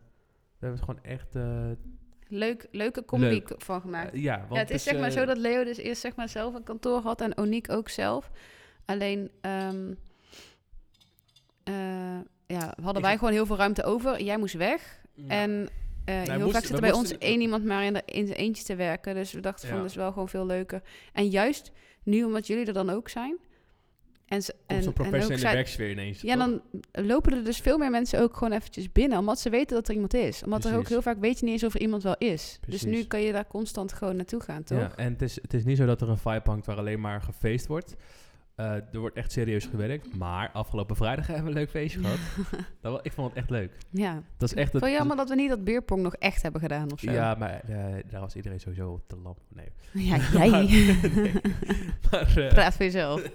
[0.59, 1.35] We hebben er gewoon echt...
[2.27, 3.53] Leuk, leuke combi Leuk.
[3.57, 4.17] van gemaakt.
[4.17, 6.53] ja, want ja, het is zeg maar zo dat Leo dus eerst zeg maar zelf
[6.53, 8.31] een kantoor had en Oniek ook zelf.
[8.85, 9.93] Alleen, ehm,
[11.63, 14.21] eh, ja, hadden wij gewoon heel veel ruimte over.
[14.23, 15.00] Jij moest weg.
[15.13, 15.27] Ja.
[15.27, 15.69] En
[16.05, 18.63] eh, heel vaak zit er bij ons één iemand maar in, de, in zijn eentje
[18.63, 19.15] te werken.
[19.15, 20.81] Dus we dachten van, dat is wel gewoon veel leuker.
[21.13, 21.71] En juist
[22.03, 23.37] nu, omdat jullie er dan ook zijn.
[24.25, 26.21] En, ze- en, zo'n professionele werksfeer ineens.
[26.21, 26.43] ja, toch?
[26.45, 26.61] dan
[27.05, 29.17] lopen er dus veel meer mensen ook gewoon eventjes binnen.
[29.17, 30.43] Omdat ze weten dat er iemand is.
[30.43, 32.59] Omdat er ook heel vaak weet je niet eens of er iemand wel is.
[32.67, 34.79] Dus nu kan je daar constant gewoon naartoe gaan, toch?
[34.79, 36.99] Ja, en het is, het is niet zo dat er een vibe hangt waar alleen
[36.99, 37.95] maar gefeest wordt.
[38.61, 40.17] Eh, er wordt echt serieus gewerkt.
[40.17, 42.17] Maar afgelopen vrijdag hebben we een leuk feestje gehad.
[42.81, 43.71] Dat, ik vond het echt leuk.
[43.89, 44.23] Ja.
[44.37, 46.91] Dat is echt het, Wel jammer dat we niet dat beerpong nog echt hebben gedaan
[46.91, 47.11] of zo.
[47.11, 49.37] Ja, maar eh, daar was iedereen sowieso te lam.
[49.49, 49.67] Nee.
[50.09, 50.49] Ja, Maar- jij.
[50.49, 51.31] nee.
[52.11, 53.29] Maar, eh, Praat voor jezelf.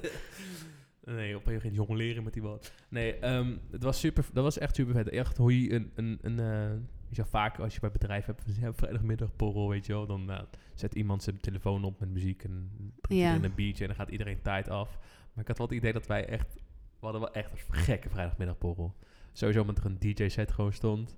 [1.04, 2.60] nee, op een gegeven moment leren met die bal.
[2.88, 5.08] Nee, ehm, het was super, dat was echt super vet.
[5.08, 8.42] Echt hoe je een, een, een weet je wel, vaak als je bij bedrijf hebt,
[8.60, 10.40] hebt vrijdagmiddag porrol, weet je wel, dan eh,
[10.74, 12.70] zet iemand zijn telefoon op met muziek en
[13.08, 13.34] Ja.
[13.42, 14.98] een biertje en dan gaat iedereen tijd af.
[15.32, 16.60] Maar ik had wel het idee dat wij echt, we
[17.00, 18.92] hadden wel echt een gekke vrijdagmiddagporrol.
[19.32, 21.14] Sowieso omdat er een DJ-set gewoon stond.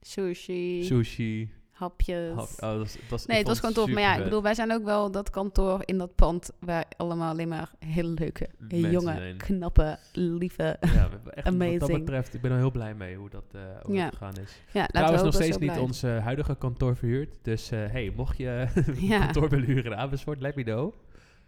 [0.00, 1.50] Sushi, Sushi.
[1.82, 2.34] Hapjes.
[2.34, 3.90] hap- oh, dat dat nee, het was gewoon tof.
[3.90, 6.50] Maar ja, ik bedoel, wij zijn ook wel dat kantoor in dat pand...
[6.58, 9.36] waar allemaal alleen maar hele leuke, Mensen jonge, zijn.
[9.36, 10.62] knappe, lieve...
[10.80, 11.98] Ja, we hebben echt, wat dat Amazing.
[11.98, 14.08] betreft, ik ben er heel blij mee hoe dat, eh hoe Ja.
[14.08, 14.60] gegaan is.
[14.72, 17.36] Ja, Trouwens we nog steeds niet ons eh, huidige kantoor verhuurd.
[17.42, 19.18] Dus eh, hey, mocht je een Ja.
[19.18, 20.92] kantoor willen huren in Amersfoort, let me know.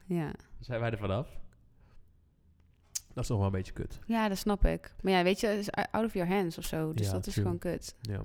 [0.06, 0.24] Ja.
[0.26, 1.26] Dan zijn wij er vanaf.
[3.14, 3.98] Dat is toch wel een beetje kut.
[4.06, 4.94] ja, dat snap ik.
[5.02, 6.92] Maar ja, weet je, is out of your hands of zo.
[6.94, 7.44] Dus Ja, dat is true.
[7.44, 7.94] gewoon kut.
[8.00, 8.20] Ja.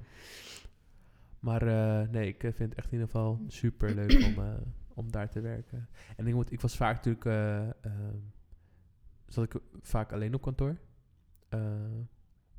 [1.39, 4.53] Maar eh, nee, ik eh, vind het echt in ieder geval super leuk om, eh,
[4.93, 5.89] om daar te werken.
[6.15, 8.17] En ik, moet, ik was vaak natuurlijk, eh, ehm,
[9.27, 10.77] zat ik vaak alleen op kantoor.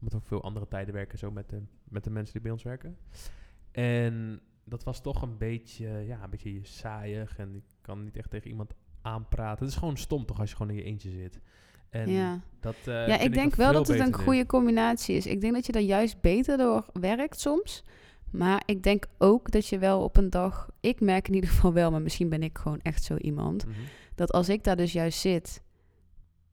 [0.01, 2.63] Omdat ook veel andere tijden werken zo met de, met de mensen die bij ons
[2.63, 2.97] werken.
[3.71, 7.39] En dat was toch een beetje, ja, een beetje saaiig.
[7.39, 9.65] En ik kan niet echt tegen iemand aanpraten.
[9.65, 11.41] Het is gewoon stom toch als je gewoon in je eentje zit.
[11.89, 12.41] En ja.
[12.61, 15.27] dat, ja, ik denk wel dat het een goede combinatie is.
[15.27, 17.85] Ik denk dat je daar juist beter door werkt soms.
[18.31, 20.71] Maar ik denk ook dat je wel op een dag...
[20.81, 23.67] Ik merk in ieder geval wel, maar misschien ben ik gewoon echt zo iemand...
[23.67, 23.75] Mhm.
[24.15, 25.63] dat als ik daar dus juist zit...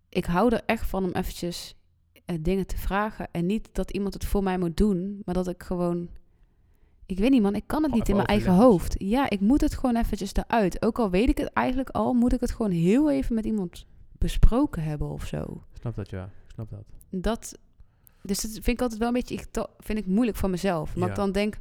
[0.09, 1.75] Ik hou er echt van om eventjes
[2.25, 3.27] eh, dingen te vragen.
[3.31, 6.09] En niet dat iemand het voor mij moet doen, maar dat ik gewoon...
[7.05, 7.55] Ik weet niet, man.
[7.55, 8.95] Ik kan het niet in mijn eigen hoofd.
[8.97, 10.81] Ja, ik moet het gewoon eventjes eruit.
[10.81, 13.85] Ook al weet ik het eigenlijk al, moet ik het gewoon heel even met iemand
[14.17, 15.63] besproken hebben of zo.
[15.73, 16.29] Snap dat, ja.
[16.47, 16.85] Snap dat.
[17.09, 17.57] Dat,
[18.27, 19.39] dus dat vind ik altijd wel een beetje,
[19.79, 20.95] vind ik moeilijk van mezelf.
[20.95, 21.09] Maar Ja.
[21.09, 21.57] ik dan denk,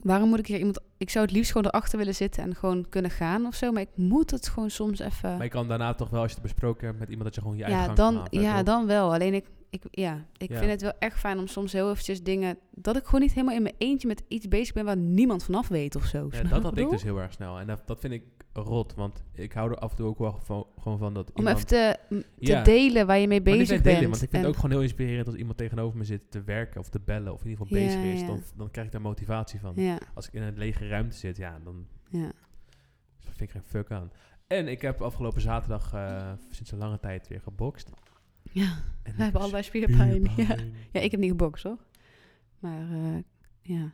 [0.00, 2.88] waarom moet ik hier iemand, ik zou het liefst gewoon erachter willen zitten en gewoon
[2.88, 3.72] kunnen gaan of zo.
[3.72, 6.34] Maar ik moet het gewoon soms even, Maar je kan daarna toch wel, als je
[6.36, 7.96] het besproken hebt met iemand, dat je gewoon je eigen ja, gang
[8.30, 9.12] dan, ja, dan wel.
[9.12, 10.58] Alleen ik, ik, ja, ik Ja.
[10.58, 13.54] vind het wel echt fijn om soms heel eventjes dingen, dat ik gewoon niet helemaal
[13.56, 16.28] in mijn eentje met iets bezig ben waar niemand vanaf weet of zo.
[16.30, 17.58] Ja, dat had ik dus heel erg snel.
[17.58, 18.22] En dat, dat vind ik
[18.62, 21.36] rot, want ik hou er af en toe ook wel van, gewoon van dat Om
[21.36, 21.56] iemand...
[21.56, 22.62] even te, te Ja.
[22.62, 24.10] delen waar je mee bezig per delen, bent.
[24.10, 26.80] want ik vind het ook gewoon heel inspirerend als iemand tegenover me zit te werken
[26.80, 28.20] of te bellen of in ieder geval Ja, bezig is.
[28.20, 28.26] ja.
[28.26, 29.72] Dan, dan krijg ik daar motivatie van.
[29.76, 32.32] Ja, Als ik in een lege ruimte zit, ja, dan ja.
[33.18, 34.10] vind ik geen fuck aan.
[34.46, 37.90] En ik heb afgelopen zaterdag eh, sinds een lange tijd weer gebokst.
[38.52, 40.22] ja, En we hebben heb allebei spierpijn.
[40.22, 40.30] Ja.
[40.32, 40.72] spierpijn.
[40.92, 41.78] ja, ik heb niet gebokst hoor.
[42.58, 43.18] Maar eh,
[43.62, 43.92] ja,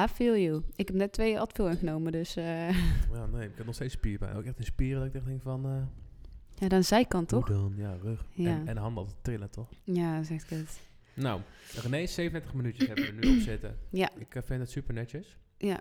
[0.00, 0.62] I feel you.
[0.76, 2.68] Ik heb net twee Advil ingenomen, dus eh,
[3.14, 4.36] Ja, nee, ik heb nog steeds spierpijn.
[4.36, 5.64] Ook echt in spieren dat ik echt denk van...
[5.66, 5.82] eh
[6.58, 7.48] ja, dan zijkant hoe toch?
[7.48, 7.72] dan?
[7.76, 8.24] Ja, rug.
[8.32, 8.50] Ja.
[8.50, 9.68] En, en handen altijd trillen, toch?
[9.84, 10.80] Ja, dat is echt kut.
[11.14, 11.40] Nou,
[11.82, 13.78] René, 37 minuutjes hebben we er nu op zitten.
[13.90, 14.10] Ja.
[14.18, 15.36] Ik eh, vind het super netjes.
[15.58, 15.80] Ja.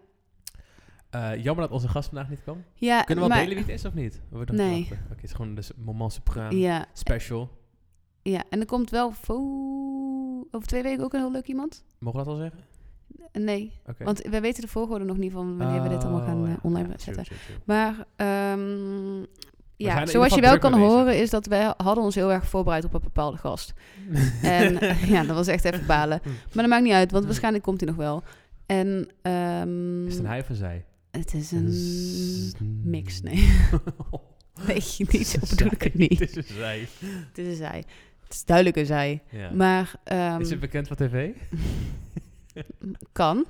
[1.09, 2.63] Eh, jammer dat onze gast vandaag niet kwam.
[2.73, 4.21] Ja, Kunnen we wel maar, delen wie het is of niet?
[4.29, 4.83] We Nee.
[4.85, 7.57] Oké, het is gewoon de s- moment supreme Ja, special.
[8.21, 9.07] ja, en er komt wel
[10.51, 11.83] over twee weken ook een heel leuk iemand.
[11.99, 12.59] Mogen we dat al zeggen?
[13.31, 16.41] Eh, Nee, want we weten de volgorde nog niet van wanneer we dit allemaal gaan
[16.41, 16.59] Oh, eh, ja.
[16.61, 17.25] online Ja, zetten.
[17.63, 18.57] Maar ehm,
[19.77, 22.85] zijn ja, zoals je wel kan horen is dat wij hadden ons heel erg voorbereid
[22.85, 23.73] op een bepaalde gast.
[24.41, 26.21] En eh, ja, dat was echt even balen.
[26.23, 28.23] Maar dat maakt niet uit, want waarschijnlijk komt hij nog wel.
[28.65, 30.85] En ehm, Is het een hij of een zij?
[31.11, 33.49] het is een mix, nee.
[34.67, 36.19] Nee, niet zo bedoel ik het niet.
[36.19, 36.87] Het is een zij.
[37.27, 37.83] Het is een zij.
[38.23, 39.21] Het is duidelijk een zij.
[39.29, 39.51] Ja.
[39.51, 41.29] Maar ehm, is het bekend van tv?
[43.11, 43.45] kan.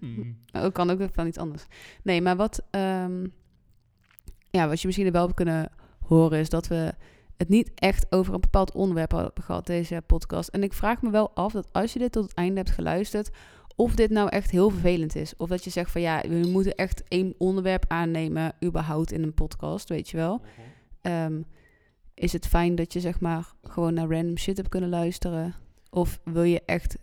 [0.00, 0.38] Hmm.
[0.52, 1.66] Ook kan ook van iets anders.
[2.02, 3.26] Nee, maar wat, ehm,
[4.50, 5.70] ja, wat je misschien er wel hebt kunnen
[6.00, 6.94] horen is dat we
[7.36, 10.48] het niet echt over een bepaald onderwerp hebben gehad, deze podcast.
[10.48, 13.30] En ik vraag me wel af dat als je dit tot het einde hebt geluisterd,
[13.76, 15.36] of dit nou echt heel vervelend is.
[15.36, 19.34] Of dat je zegt van ja, we moeten echt één onderwerp aannemen, überhaupt in een
[19.34, 20.40] podcast, weet je wel.
[21.00, 21.40] Ehm,
[22.14, 25.54] is het fijn dat je zeg maar gewoon naar random shit hebt kunnen luisteren?
[25.90, 26.98] Of wil je echt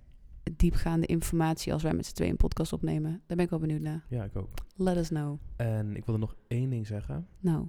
[0.58, 3.12] diepgaande informatie als wij met z'n tweeën een podcast opnemen.
[3.12, 4.06] Daar ben ik wel benieuwd naar.
[4.10, 4.50] Ja, ik ook.
[4.76, 5.40] Let us know.
[5.56, 7.28] En ik wilde nog één ding zeggen.
[7.40, 7.68] Nou,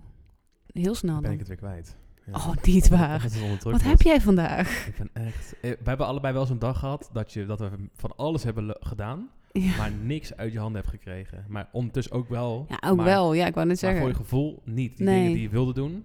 [0.66, 1.96] heel snel Dan ben ik het weer kwijt.
[2.26, 2.32] Ja.
[2.32, 3.26] Oh, niet waar.
[3.62, 4.86] Wat heb jij vandaag?
[4.86, 5.54] Ik ben echt...
[5.60, 8.76] eh, We hebben allebei wel zo'n dag gehad dat, je, dat we van alles hebben
[8.80, 11.44] gedaan, Ja, maar niks uit je handen hebt gekregen.
[11.48, 12.66] Maar ondertussen ook wel.
[12.68, 13.32] ja ook maar, wel.
[13.32, 14.24] Ja, ik wou net Maar voor je zeggen.
[14.24, 14.96] gevoel niet.
[14.96, 15.16] Die Nee.
[15.18, 16.04] dingen die je wilde doen.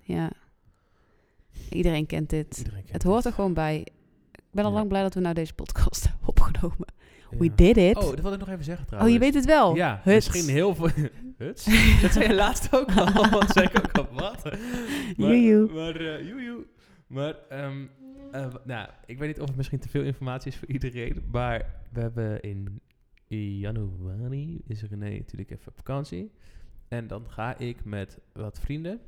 [0.00, 0.30] Ja.
[1.70, 2.58] Iedereen kent dit.
[2.58, 3.86] Iedereen kent Het hoort er gewoon bij.
[4.52, 4.76] Ik ben al Ja.
[4.76, 6.86] lang blij dat we nou deze podcast hebben opgenomen.
[7.30, 7.52] We Ja.
[7.54, 7.96] did it.
[7.96, 9.14] Oh, dat wilde ik nog even zeggen Oh, trouwens.
[9.14, 9.74] je weet het wel.
[9.76, 10.28] Ja, Huts.
[10.30, 10.88] misschien heel veel...
[11.38, 11.64] Huts?
[12.02, 13.30] Dat zei je laatst ook al.
[13.40, 14.14] Dat zei ik ook al.
[14.14, 14.42] Wat?
[14.44, 14.58] Maar,
[15.16, 15.72] Joejoe.
[15.72, 16.66] Maar, eh joejoe.
[17.06, 17.84] Maar, ehm,
[18.32, 21.22] eh, w- nou, ik weet niet of het misschien te veel informatie is voor iedereen.
[21.30, 22.80] Maar we hebben in
[23.58, 26.32] januari, is René natuurlijk even op vakantie.
[26.88, 29.00] En dan ga ik met wat vrienden,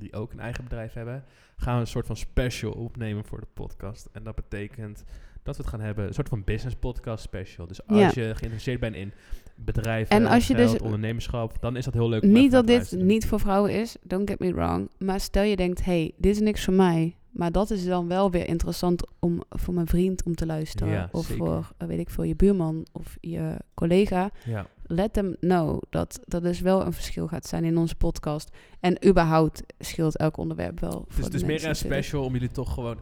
[0.00, 1.24] die ook een eigen bedrijf hebben,
[1.56, 4.08] gaan we een soort van special opnemen voor de podcast.
[4.12, 5.04] En dat betekent
[5.42, 7.66] dat we het gaan hebben, een soort van business podcast special.
[7.66, 8.06] Dus als Ja.
[8.06, 9.12] je geïnteresseerd bent in
[9.54, 12.22] bedrijven, En als je geld, dus- ondernemerschap, dan is dat heel leuk.
[12.22, 13.06] Niet dat dit luisteren.
[13.06, 14.90] niet voor vrouwen is, don't get me wrong.
[14.98, 17.14] Maar stel je denkt, hey, dit is niks voor mij.
[17.30, 20.92] Maar dat is dan wel weer interessant om voor mijn vriend om te luisteren.
[20.92, 21.44] Ja, of zeker.
[21.46, 24.30] voor, weet ik veel, je buurman of je collega.
[24.44, 28.50] Ja, Let them know dat dat dus wel een verschil gaat zijn in onze podcast.
[28.80, 31.06] En überhaupt scheelt elk onderwerp wel.
[31.16, 32.96] dus het is meer een special om jullie toch gewoon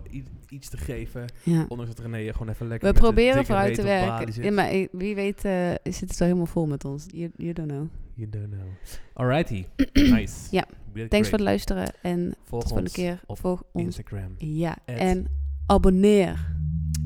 [0.49, 1.25] iets te geven.
[1.43, 1.65] Ja.
[1.69, 4.43] Ondanks dat René gewoon even lekker We proberen vooruit te werken.
[4.43, 7.07] Ja, maar wie weet eh, zit het wel helemaal vol met ons.
[7.11, 7.87] You, you don't know.
[8.15, 8.69] You don't know.
[9.13, 9.65] Alrighty.
[9.93, 10.35] nice.
[10.51, 10.65] Ja,
[11.09, 13.21] Thanks voor het luisteren en Volg tot de volgende keer.
[13.27, 13.85] op Volg ons.
[13.85, 14.35] Instagram.
[14.39, 15.27] Ja, en
[15.67, 16.55] abonneer.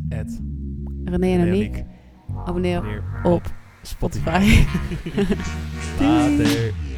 [0.09, 0.41] At
[1.05, 1.85] René en Aniek.
[2.45, 4.43] Abonneer op Spotify.
[6.01, 6.92] Later.